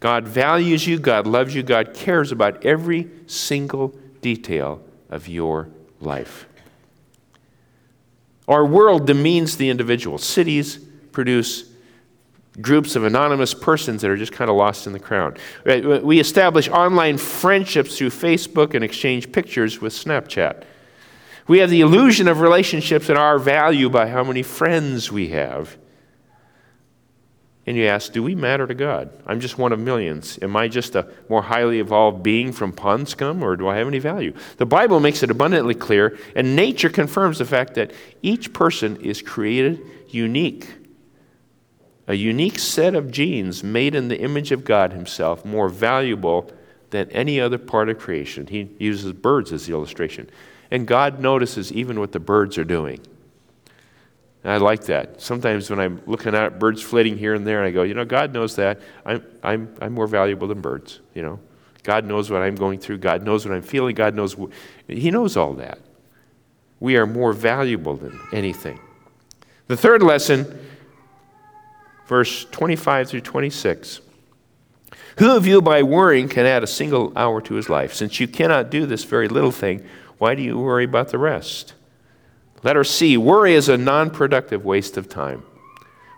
God 0.00 0.28
values 0.28 0.86
you, 0.86 0.98
God 0.98 1.26
loves 1.26 1.54
you, 1.54 1.62
God 1.64 1.94
cares 1.94 2.30
about 2.30 2.64
every 2.64 3.08
single 3.26 3.98
detail 4.20 4.80
of 5.08 5.26
your 5.26 5.68
life. 6.00 6.46
Our 8.46 8.64
world 8.64 9.06
demeans 9.06 9.56
the 9.56 9.70
individual. 9.70 10.18
Cities 10.18 10.78
produce 11.10 11.64
groups 12.60 12.94
of 12.94 13.04
anonymous 13.04 13.54
persons 13.54 14.02
that 14.02 14.10
are 14.10 14.16
just 14.16 14.32
kind 14.32 14.50
of 14.50 14.56
lost 14.56 14.86
in 14.86 14.92
the 14.92 15.00
crowd. 15.00 15.38
We 15.64 16.20
establish 16.20 16.68
online 16.68 17.16
friendships 17.16 17.96
through 17.96 18.10
Facebook 18.10 18.74
and 18.74 18.84
exchange 18.84 19.32
pictures 19.32 19.80
with 19.80 19.92
Snapchat. 19.92 20.64
We 21.48 21.58
have 21.58 21.70
the 21.70 21.80
illusion 21.80 22.28
of 22.28 22.40
relationships 22.40 23.08
and 23.08 23.18
our 23.18 23.38
value 23.38 23.90
by 23.90 24.08
how 24.08 24.22
many 24.22 24.42
friends 24.42 25.10
we 25.10 25.28
have. 25.28 25.76
And 27.66 27.76
you 27.76 27.86
ask, 27.86 28.12
do 28.12 28.22
we 28.22 28.34
matter 28.34 28.66
to 28.66 28.74
God? 28.74 29.10
I'm 29.26 29.40
just 29.40 29.58
one 29.58 29.72
of 29.72 29.78
millions. 29.80 30.38
Am 30.40 30.56
I 30.56 30.68
just 30.68 30.94
a 30.94 31.10
more 31.28 31.42
highly 31.42 31.80
evolved 31.80 32.22
being 32.22 32.52
from 32.52 32.72
pond 32.72 33.08
scum, 33.08 33.42
or 33.42 33.56
do 33.56 33.68
I 33.68 33.76
have 33.76 33.88
any 33.88 33.98
value? 33.98 34.32
The 34.56 34.66
Bible 34.66 35.00
makes 35.00 35.22
it 35.22 35.30
abundantly 35.30 35.74
clear, 35.74 36.16
and 36.34 36.54
nature 36.54 36.88
confirms 36.88 37.38
the 37.38 37.44
fact 37.44 37.74
that 37.74 37.92
each 38.22 38.52
person 38.52 38.96
is 39.00 39.20
created 39.20 39.80
unique 40.08 40.68
a 42.08 42.14
unique 42.14 42.58
set 42.58 42.94
of 42.94 43.10
genes 43.10 43.62
made 43.62 43.94
in 43.94 44.08
the 44.08 44.18
image 44.18 44.50
of 44.50 44.64
God 44.64 44.92
Himself, 44.92 45.44
more 45.44 45.68
valuable 45.68 46.50
than 46.88 47.10
any 47.10 47.38
other 47.38 47.58
part 47.58 47.90
of 47.90 47.98
creation. 47.98 48.46
He 48.46 48.70
uses 48.78 49.12
birds 49.12 49.52
as 49.52 49.66
the 49.66 49.74
illustration. 49.74 50.30
And 50.70 50.86
God 50.86 51.20
notices 51.20 51.72
even 51.72 51.98
what 51.98 52.12
the 52.12 52.20
birds 52.20 52.58
are 52.58 52.64
doing. 52.64 53.00
And 54.44 54.52
I 54.52 54.56
like 54.58 54.84
that. 54.84 55.20
Sometimes 55.20 55.70
when 55.70 55.80
I'm 55.80 56.00
looking 56.06 56.34
at 56.34 56.58
birds 56.58 56.82
flitting 56.82 57.16
here 57.16 57.34
and 57.34 57.46
there, 57.46 57.64
I 57.64 57.70
go, 57.70 57.82
you 57.82 57.94
know, 57.94 58.04
God 58.04 58.32
knows 58.32 58.56
that. 58.56 58.80
I'm, 59.04 59.24
I'm, 59.42 59.74
I'm 59.80 59.92
more 59.92 60.06
valuable 60.06 60.46
than 60.48 60.60
birds, 60.60 61.00
you 61.14 61.22
know. 61.22 61.40
God 61.82 62.04
knows 62.04 62.30
what 62.30 62.42
I'm 62.42 62.54
going 62.54 62.78
through. 62.78 62.98
God 62.98 63.22
knows 63.22 63.46
what 63.46 63.54
I'm 63.54 63.62
feeling. 63.62 63.94
God 63.94 64.14
knows. 64.14 64.34
Wh- 64.34 64.52
he 64.86 65.10
knows 65.10 65.36
all 65.36 65.54
that. 65.54 65.78
We 66.80 66.96
are 66.96 67.06
more 67.06 67.32
valuable 67.32 67.96
than 67.96 68.20
anything. 68.32 68.78
The 69.68 69.76
third 69.76 70.02
lesson 70.02 70.66
verse 72.08 72.46
25 72.46 73.10
through 73.10 73.20
26. 73.20 74.00
Who 75.18 75.36
of 75.36 75.46
you 75.46 75.60
by 75.60 75.82
worrying 75.82 76.28
can 76.28 76.46
add 76.46 76.62
a 76.62 76.66
single 76.66 77.12
hour 77.16 77.40
to 77.42 77.54
his 77.54 77.68
life? 77.68 77.92
Since 77.94 78.18
you 78.18 78.26
cannot 78.26 78.70
do 78.70 78.86
this 78.86 79.04
very 79.04 79.28
little 79.28 79.52
thing, 79.52 79.84
why 80.18 80.34
do 80.34 80.42
you 80.42 80.58
worry 80.58 80.84
about 80.84 81.08
the 81.08 81.18
rest? 81.18 81.74
Letter 82.62 82.84
C 82.84 83.16
worry 83.16 83.54
is 83.54 83.68
a 83.68 83.78
non 83.78 84.10
productive 84.10 84.64
waste 84.64 84.96
of 84.96 85.08
time. 85.08 85.44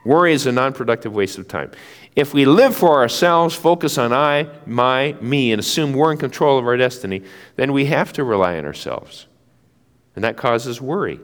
Worry 0.05 0.33
is 0.33 0.47
a 0.47 0.53
non 0.53 0.73
productive 0.73 1.15
waste 1.15 1.39
of 1.39 1.47
time. 1.47 1.71
If 2.17 2.35
we 2.35 2.45
live 2.45 2.75
for 2.75 3.01
ourselves, 3.01 3.55
focus 3.55 3.99
on 3.99 4.13
I, 4.13 4.49
my, 4.67 5.13
me, 5.21 5.53
and 5.53 5.61
assume 5.61 5.93
we're 5.93 6.13
in 6.13 6.19
control 6.19 6.59
of 6.59 6.67
our 6.67 6.77
destiny, 6.77 7.23
then 7.57 7.73
we 7.73 7.85
have 7.87 8.13
to 8.15 8.25
rely 8.25 8.59
on 8.59 8.65
ourselves. 8.65 9.27
And 10.17 10.25
that 10.25 10.37
causes 10.37 10.81
worry. 10.81 11.21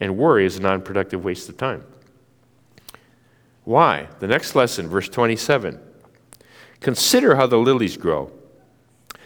And 0.00 0.16
worry 0.16 0.44
is 0.44 0.56
a 0.56 0.62
non 0.62 0.82
productive 0.82 1.24
waste 1.24 1.48
of 1.48 1.56
time. 1.56 1.84
Why? 3.64 4.08
The 4.20 4.28
next 4.28 4.54
lesson, 4.54 4.88
verse 4.88 5.08
27. 5.08 5.80
Consider 6.80 7.36
how 7.36 7.46
the 7.46 7.56
lilies 7.56 7.96
grow. 7.96 8.30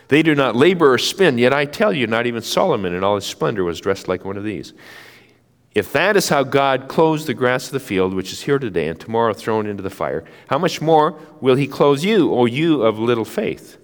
They 0.08 0.22
do 0.22 0.34
not 0.34 0.56
labor 0.56 0.92
or 0.92 0.98
spin, 0.98 1.38
yet 1.38 1.52
I 1.52 1.66
tell 1.66 1.92
you, 1.92 2.06
not 2.06 2.26
even 2.26 2.42
Solomon 2.42 2.94
in 2.94 3.04
all 3.04 3.14
his 3.14 3.26
splendor 3.26 3.64
was 3.64 3.80
dressed 3.80 4.08
like 4.08 4.24
one 4.24 4.36
of 4.36 4.44
these. 4.44 4.72
If 5.74 5.92
that 5.92 6.16
is 6.16 6.30
how 6.30 6.44
God 6.44 6.88
clothes 6.88 7.26
the 7.26 7.34
grass 7.34 7.66
of 7.66 7.72
the 7.72 7.80
field, 7.80 8.14
which 8.14 8.32
is 8.32 8.42
here 8.42 8.58
today 8.58 8.88
and 8.88 8.98
tomorrow 8.98 9.34
thrown 9.34 9.66
into 9.66 9.82
the 9.82 9.90
fire, 9.90 10.24
how 10.48 10.58
much 10.58 10.80
more 10.80 11.18
will 11.40 11.56
he 11.56 11.68
clothe 11.68 12.02
you, 12.02 12.32
O 12.32 12.46
you 12.46 12.82
of 12.82 12.98
little 12.98 13.24
faith? 13.24 13.76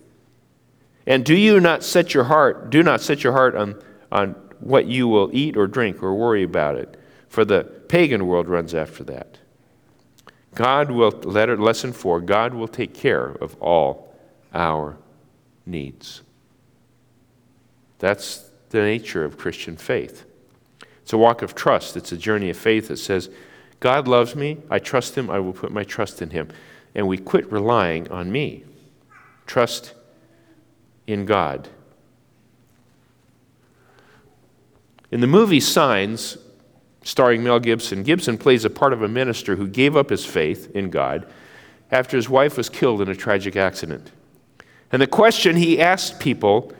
And 1.06 1.24
do 1.24 1.36
you 1.36 1.60
not 1.60 1.84
set 1.84 2.14
your 2.14 2.24
heart, 2.24 2.70
do 2.70 2.82
not 2.82 3.02
set 3.02 3.22
your 3.22 3.34
heart 3.34 3.54
on, 3.54 3.80
on 4.10 4.34
what 4.60 4.86
you 4.86 5.06
will 5.06 5.30
eat 5.32 5.56
or 5.56 5.66
drink 5.66 6.02
or 6.02 6.14
worry 6.14 6.42
about 6.42 6.76
it, 6.76 6.98
for 7.28 7.44
the 7.44 7.64
pagan 7.64 8.26
world 8.26 8.48
runs 8.48 8.74
after 8.74 9.04
that. 9.04 9.38
God 10.54 10.90
will, 10.90 11.10
letter, 11.10 11.56
lesson 11.56 11.92
four, 11.92 12.20
God 12.20 12.54
will 12.54 12.68
take 12.68 12.94
care 12.94 13.26
of 13.26 13.56
all 13.60 14.14
our 14.54 14.96
needs. 15.66 16.22
That's 17.98 18.50
the 18.70 18.80
nature 18.80 19.24
of 19.24 19.38
Christian 19.38 19.76
faith. 19.76 20.24
It's 21.02 21.12
a 21.12 21.18
walk 21.18 21.42
of 21.42 21.54
trust, 21.54 21.96
it's 21.96 22.12
a 22.12 22.16
journey 22.16 22.50
of 22.50 22.56
faith 22.56 22.88
that 22.88 22.96
says, 22.96 23.30
God 23.80 24.08
loves 24.08 24.34
me, 24.34 24.58
I 24.70 24.78
trust 24.78 25.16
Him, 25.16 25.28
I 25.28 25.38
will 25.38 25.52
put 25.52 25.70
my 25.70 25.84
trust 25.84 26.22
in 26.22 26.30
Him. 26.30 26.48
And 26.94 27.06
we 27.06 27.18
quit 27.18 27.50
relying 27.52 28.10
on 28.10 28.32
me. 28.32 28.64
Trust 29.46 29.94
in 31.06 31.26
God. 31.26 31.68
In 35.10 35.20
the 35.20 35.26
movie 35.26 35.60
Signs, 35.60 36.38
starring 37.02 37.44
Mel 37.44 37.60
Gibson, 37.60 38.02
Gibson 38.02 38.38
plays 38.38 38.64
a 38.64 38.70
part 38.70 38.92
of 38.92 39.02
a 39.02 39.08
minister 39.08 39.56
who 39.56 39.68
gave 39.68 39.96
up 39.96 40.10
his 40.10 40.24
faith 40.24 40.74
in 40.74 40.90
God 40.90 41.30
after 41.90 42.16
his 42.16 42.28
wife 42.28 42.56
was 42.56 42.68
killed 42.68 43.00
in 43.00 43.08
a 43.08 43.14
tragic 43.14 43.54
accident. 43.54 44.10
And 44.94 45.02
the 45.02 45.08
question 45.08 45.56
he 45.56 45.80
asked 45.80 46.20
people 46.20 46.72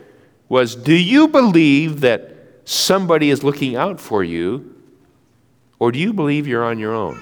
was 0.47 0.73
Do 0.73 0.95
you 0.95 1.27
believe 1.27 1.99
that 1.99 2.33
somebody 2.63 3.29
is 3.29 3.43
looking 3.43 3.75
out 3.75 3.99
for 3.99 4.23
you, 4.23 4.73
or 5.79 5.91
do 5.91 5.99
you 5.99 6.13
believe 6.13 6.47
you're 6.47 6.63
on 6.63 6.79
your 6.79 6.93
own? 6.93 7.21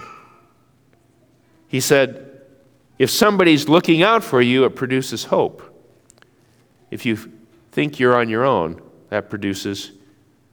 He 1.67 1.79
said, 1.79 2.43
If 2.99 3.09
somebody's 3.09 3.67
looking 3.67 4.03
out 4.03 4.23
for 4.23 4.39
you, 4.39 4.65
it 4.65 4.75
produces 4.75 5.23
hope. 5.23 5.63
If 6.91 7.07
you 7.07 7.17
think 7.71 7.99
you're 7.99 8.15
on 8.15 8.29
your 8.29 8.45
own, 8.45 8.79
that 9.09 9.31
produces 9.31 9.93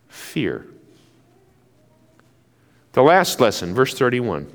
fear. 0.09 0.67
The 2.93 3.03
last 3.03 3.41
lesson, 3.41 3.75
verse 3.75 3.93
31, 3.93 4.51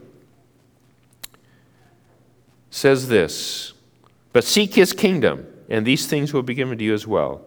says 2.71 3.08
this 3.08 3.74
But 4.34 4.43
seek 4.43 4.74
his 4.74 4.91
kingdom, 4.91 5.45
and 5.69 5.86
these 5.86 6.08
things 6.08 6.34
will 6.34 6.43
be 6.43 6.54
given 6.54 6.78
to 6.78 6.84
you 6.84 6.93
as 6.93 7.08
well. 7.08 7.41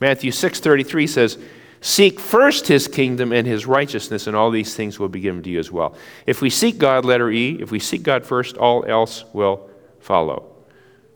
Matthew 0.00 0.30
6:33 0.30 1.08
says, 1.08 1.38
Seek 1.82 2.20
first 2.20 2.66
his 2.66 2.88
kingdom 2.88 3.32
and 3.32 3.46
his 3.46 3.66
righteousness, 3.66 4.26
and 4.26 4.36
all 4.36 4.50
these 4.50 4.74
things 4.74 4.98
will 4.98 5.08
be 5.08 5.20
given 5.20 5.42
to 5.42 5.50
you 5.50 5.58
as 5.58 5.72
well. 5.72 5.94
If 6.26 6.42
we 6.42 6.50
seek 6.50 6.76
God, 6.76 7.06
letter 7.06 7.30
E, 7.30 7.56
if 7.60 7.70
we 7.70 7.78
seek 7.78 8.02
God 8.02 8.26
first, 8.26 8.58
all 8.58 8.84
else 8.84 9.24
will 9.32 9.70
follow. 9.98 10.54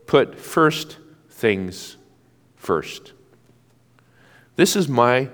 Put 0.07 0.39
first 0.39 0.97
things 1.29 1.97
first. 2.55 3.13
This 4.55 4.75
is 4.75 4.87
my 4.87 5.29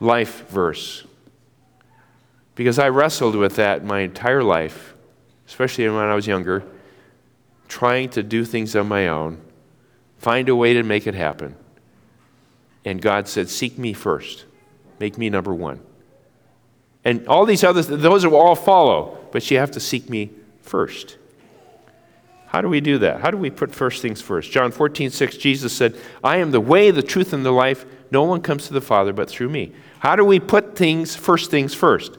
life 0.00 0.48
verse 0.48 1.04
because 2.54 2.78
I 2.78 2.88
wrestled 2.88 3.34
with 3.36 3.56
that 3.56 3.84
my 3.84 4.00
entire 4.00 4.42
life, 4.42 4.94
especially 5.46 5.88
when 5.88 6.04
I 6.04 6.14
was 6.14 6.26
younger, 6.26 6.64
trying 7.68 8.08
to 8.10 8.22
do 8.22 8.44
things 8.44 8.76
on 8.76 8.88
my 8.88 9.08
own, 9.08 9.40
find 10.24 10.48
a 10.48 10.56
way 10.56 10.72
to 10.72 10.82
make 10.82 11.06
it 11.06 11.14
happen. 11.14 11.54
And 12.84 13.00
God 13.00 13.28
said, 13.28 13.50
Seek 13.50 13.78
me 13.78 13.92
first, 13.92 14.46
make 14.98 15.18
me 15.18 15.28
number 15.28 15.52
one. 15.52 15.80
And 17.04 17.28
all 17.28 17.44
these 17.44 17.62
others, 17.62 17.86
those 17.86 18.24
will 18.24 18.36
all 18.36 18.56
follow, 18.56 19.18
but 19.30 19.50
you 19.50 19.58
have 19.58 19.70
to 19.72 19.80
seek 19.80 20.08
me 20.08 20.30
first. 20.62 21.18
How 22.46 22.62
do 22.62 22.68
we 22.68 22.80
do 22.80 22.98
that? 22.98 23.20
How 23.20 23.30
do 23.30 23.36
we 23.36 23.50
put 23.50 23.74
first 23.74 24.00
things 24.00 24.22
first? 24.22 24.50
John 24.50 24.72
14, 24.72 25.10
6, 25.10 25.36
Jesus 25.36 25.72
said, 25.72 25.94
I 26.22 26.38
am 26.38 26.52
the 26.52 26.60
way, 26.60 26.90
the 26.90 27.02
truth, 27.02 27.34
and 27.34 27.44
the 27.44 27.50
life. 27.50 27.84
No 28.10 28.22
one 28.22 28.40
comes 28.40 28.66
to 28.68 28.72
the 28.72 28.80
Father 28.80 29.12
but 29.12 29.28
through 29.28 29.50
me. 29.50 29.72
How 29.98 30.16
do 30.16 30.24
we 30.24 30.40
put 30.40 30.76
things, 30.76 31.14
first 31.14 31.50
things 31.50 31.74
first? 31.74 32.16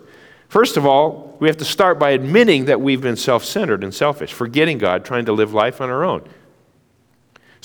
First 0.48 0.78
of 0.78 0.86
all, 0.86 1.36
we 1.40 1.48
have 1.48 1.58
to 1.58 1.66
start 1.66 1.98
by 1.98 2.12
admitting 2.12 2.66
that 2.66 2.82
we've 2.82 3.02
been 3.02 3.16
self 3.16 3.44
centered 3.44 3.84
and 3.84 3.94
selfish, 3.94 4.32
forgetting 4.32 4.78
God, 4.78 5.06
trying 5.06 5.26
to 5.26 5.34
live 5.34 5.54
life 5.54 5.82
on 5.82 5.90
our 5.90 6.04
own. 6.04 6.28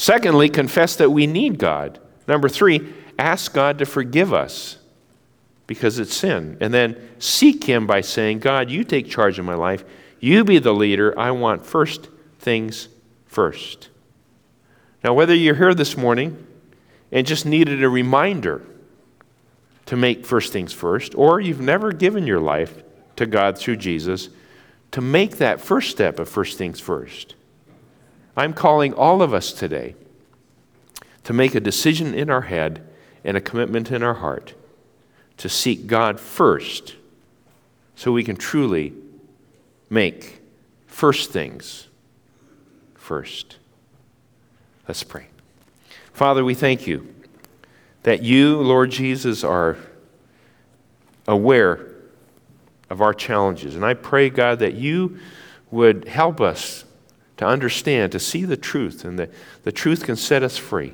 Secondly, 0.01 0.49
confess 0.49 0.97
that 0.97 1.11
we 1.11 1.27
need 1.27 1.59
God. 1.59 2.01
Number 2.27 2.49
three, 2.49 2.91
ask 3.19 3.53
God 3.53 3.77
to 3.81 3.85
forgive 3.85 4.33
us 4.33 4.79
because 5.67 5.99
it's 5.99 6.15
sin. 6.15 6.57
And 6.59 6.73
then 6.73 6.97
seek 7.19 7.65
Him 7.65 7.87
by 7.87 8.01
saying, 8.01 8.39
God, 8.39 8.71
you 8.71 8.83
take 8.83 9.11
charge 9.11 9.39
of 9.39 9.45
my 9.45 9.57
life. 9.57 9.85
You 10.19 10.43
be 10.43 10.59
the 10.59 10.73
leader. 10.73 11.13
I 11.19 11.33
want 11.33 11.67
first 11.67 12.09
things 12.39 12.89
first. 13.27 13.91
Now, 15.05 15.13
whether 15.13 15.35
you're 15.35 15.55
here 15.55 15.75
this 15.75 15.99
morning 15.99 16.47
and 17.13 17.27
just 17.27 17.45
needed 17.45 17.85
a 17.85 17.89
reminder, 17.91 18.63
to 19.85 19.97
make 19.97 20.25
first 20.25 20.51
things 20.51 20.73
first, 20.73 21.15
or 21.15 21.41
you've 21.41 21.61
never 21.61 21.93
given 21.93 22.27
your 22.27 22.41
life 22.41 22.83
to 23.17 23.27
God 23.27 23.59
through 23.59 23.77
Jesus, 23.77 24.31
to 24.93 25.03
make 25.03 25.37
that 25.37 25.61
first 25.61 25.91
step 25.91 26.19
of 26.19 26.27
first 26.27 26.57
things 26.57 26.81
first. 26.81 27.35
I'm 28.37 28.53
calling 28.53 28.95
all 28.95 29.23
of 29.23 29.35
us 29.35 29.53
today 29.53 29.95
to 31.25 31.33
make 31.33 31.55
a 31.55 31.61
decision 31.61 32.14
in 32.14 32.31
our 32.31 32.43
head 32.43 32.87
and 33.25 33.37
a 33.37 33.40
commitment 33.40 33.90
in 33.90 34.03
our 34.03 34.14
heart 34.14 34.55
to 35.37 35.49
seek 35.49 35.87
God 35.87 36.21
first 36.21 36.97
so 37.95 38.12
we 38.12 38.25
can 38.25 38.37
truly 38.37 38.95
make 39.88 40.40
first 40.87 41.31
things 41.31 41.88
first. 42.95 43.57
Let's 44.87 45.03
pray. 45.03 45.27
Father, 46.12 46.45
we 46.45 46.55
thank 46.55 46.87
you 46.87 47.14
that 48.03 48.23
you, 48.23 48.59
Lord 48.61 48.90
Jesus, 48.90 49.45
are 49.45 49.77
aware 51.27 51.87
of 52.88 53.01
our 53.01 53.14
challenges. 53.14 53.77
And 53.77 53.85
I 53.85 53.95
pray, 53.95 54.31
God, 54.31 54.59
that 54.59 54.75
you 54.75 55.19
would 55.71 56.09
help 56.09 56.40
us 56.40 56.85
to 57.40 57.46
understand, 57.46 58.12
to 58.12 58.18
see 58.18 58.44
the 58.44 58.57
truth, 58.59 59.03
and 59.03 59.18
that 59.18 59.31
the 59.62 59.72
truth 59.72 60.05
can 60.05 60.14
set 60.14 60.42
us 60.42 60.59
free. 60.59 60.92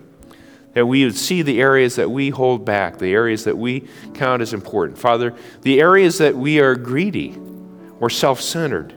That 0.74 0.86
we 0.86 1.02
would 1.04 1.16
see 1.16 1.42
the 1.42 1.60
areas 1.60 1.96
that 1.96 2.08
we 2.08 2.30
hold 2.30 2.64
back, 2.64 2.98
the 2.98 3.12
areas 3.12 3.42
that 3.44 3.58
we 3.58 3.88
count 4.14 4.42
as 4.42 4.54
important. 4.54 4.96
Father, 4.96 5.34
the 5.62 5.80
areas 5.80 6.18
that 6.18 6.36
we 6.36 6.60
are 6.60 6.76
greedy 6.76 7.36
or 7.98 8.08
self 8.08 8.40
centered. 8.40 8.94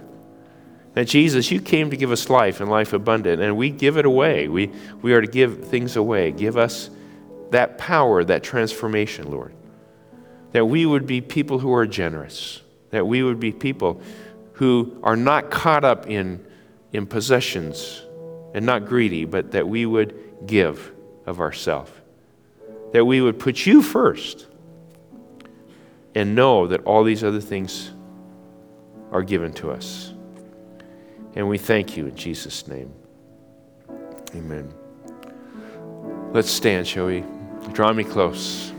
That 0.93 1.05
Jesus, 1.05 1.49
you 1.49 1.59
came 1.59 1.89
to 1.89 1.97
give 1.97 2.11
us 2.11 2.29
life 2.29 2.61
and 2.61 2.69
life 2.69 2.93
abundant, 2.93 3.41
and 3.41 3.57
we 3.57 3.71
give 3.71 3.97
it 3.97 4.05
away. 4.05 4.47
We, 4.47 4.71
we 5.01 5.13
are 5.13 5.21
to 5.21 5.27
give 5.27 5.69
things 5.69 5.95
away. 5.95 6.31
Give 6.31 6.55
us 6.55 6.91
that 7.49 7.79
power, 7.79 8.23
that 8.23 8.43
transformation, 8.43 9.31
Lord. 9.31 9.55
That 10.51 10.65
we 10.65 10.85
would 10.85 11.07
be 11.07 11.19
people 11.19 11.57
who 11.57 11.73
are 11.73 11.87
generous, 11.87 12.61
that 12.91 13.07
we 13.07 13.23
would 13.23 13.39
be 13.39 13.51
people 13.51 14.03
who 14.53 14.99
are 15.01 15.15
not 15.15 15.49
caught 15.49 15.83
up 15.83 16.05
in, 16.05 16.45
in 16.93 17.05
possessions 17.05 18.03
and 18.53 18.65
not 18.65 18.85
greedy, 18.85 19.25
but 19.25 19.51
that 19.51 19.67
we 19.67 19.85
would 19.85 20.17
give 20.45 20.91
of 21.25 21.39
ourselves. 21.39 21.91
That 22.93 23.05
we 23.05 23.21
would 23.21 23.37
put 23.37 23.65
you 23.65 23.81
first 23.81 24.47
and 26.15 26.35
know 26.35 26.67
that 26.67 26.83
all 26.83 27.03
these 27.03 27.23
other 27.23 27.41
things 27.41 27.91
are 29.11 29.21
given 29.21 29.53
to 29.53 29.71
us. 29.71 30.13
And 31.35 31.47
we 31.47 31.57
thank 31.57 31.95
you 31.95 32.07
in 32.07 32.15
Jesus' 32.15 32.67
name. 32.67 32.91
Amen. 34.35 34.73
Let's 36.31 36.49
stand, 36.49 36.87
shall 36.87 37.05
we? 37.07 37.23
Draw 37.73 37.93
me 37.93 38.03
close. 38.03 38.71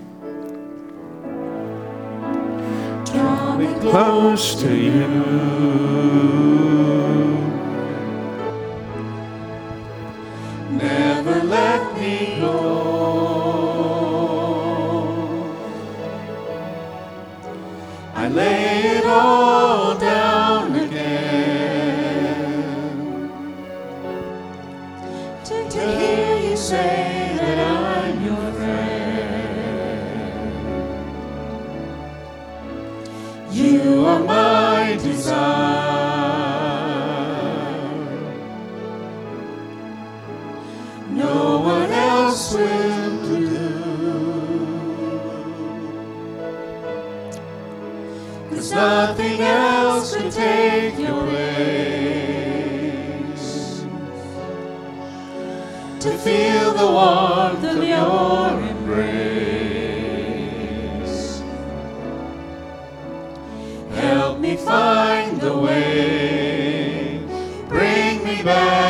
Draw 3.05 3.57
me 3.57 3.67
close 3.81 4.61
to 4.61 4.75
you. 4.77 6.70
Never 10.83 11.43
let 11.43 11.95
me 11.99 12.41
go. 12.41 12.57
I 18.15 18.29
lay 18.29 18.97
it 18.97 19.05
all 19.05 19.40
else 49.41 50.15
take 50.31 50.99
your 50.99 51.23
place. 51.25 52.61
To 56.01 56.11
feel 56.19 56.73
the 56.73 56.87
warmth 56.87 57.65
of 57.65 57.83
your 57.85 58.51
embrace. 58.71 59.61
Help 63.95 64.39
me 64.39 64.57
find 64.57 65.41
the 65.41 65.57
way. 65.57 67.23
Bring 67.69 68.25
me 68.25 68.43
back 68.43 68.90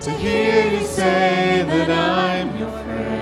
to 0.00 0.10
hear 0.12 0.66
you 0.72 0.86
say 0.86 1.62
that 1.66 1.90
I'm 1.90 2.56
your 2.56 2.70
friend. 2.70 3.20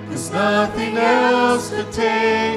Cause 0.09 0.31
nothing 0.31 0.97
else 0.97 1.71
could 1.71 1.91
take 1.91 2.56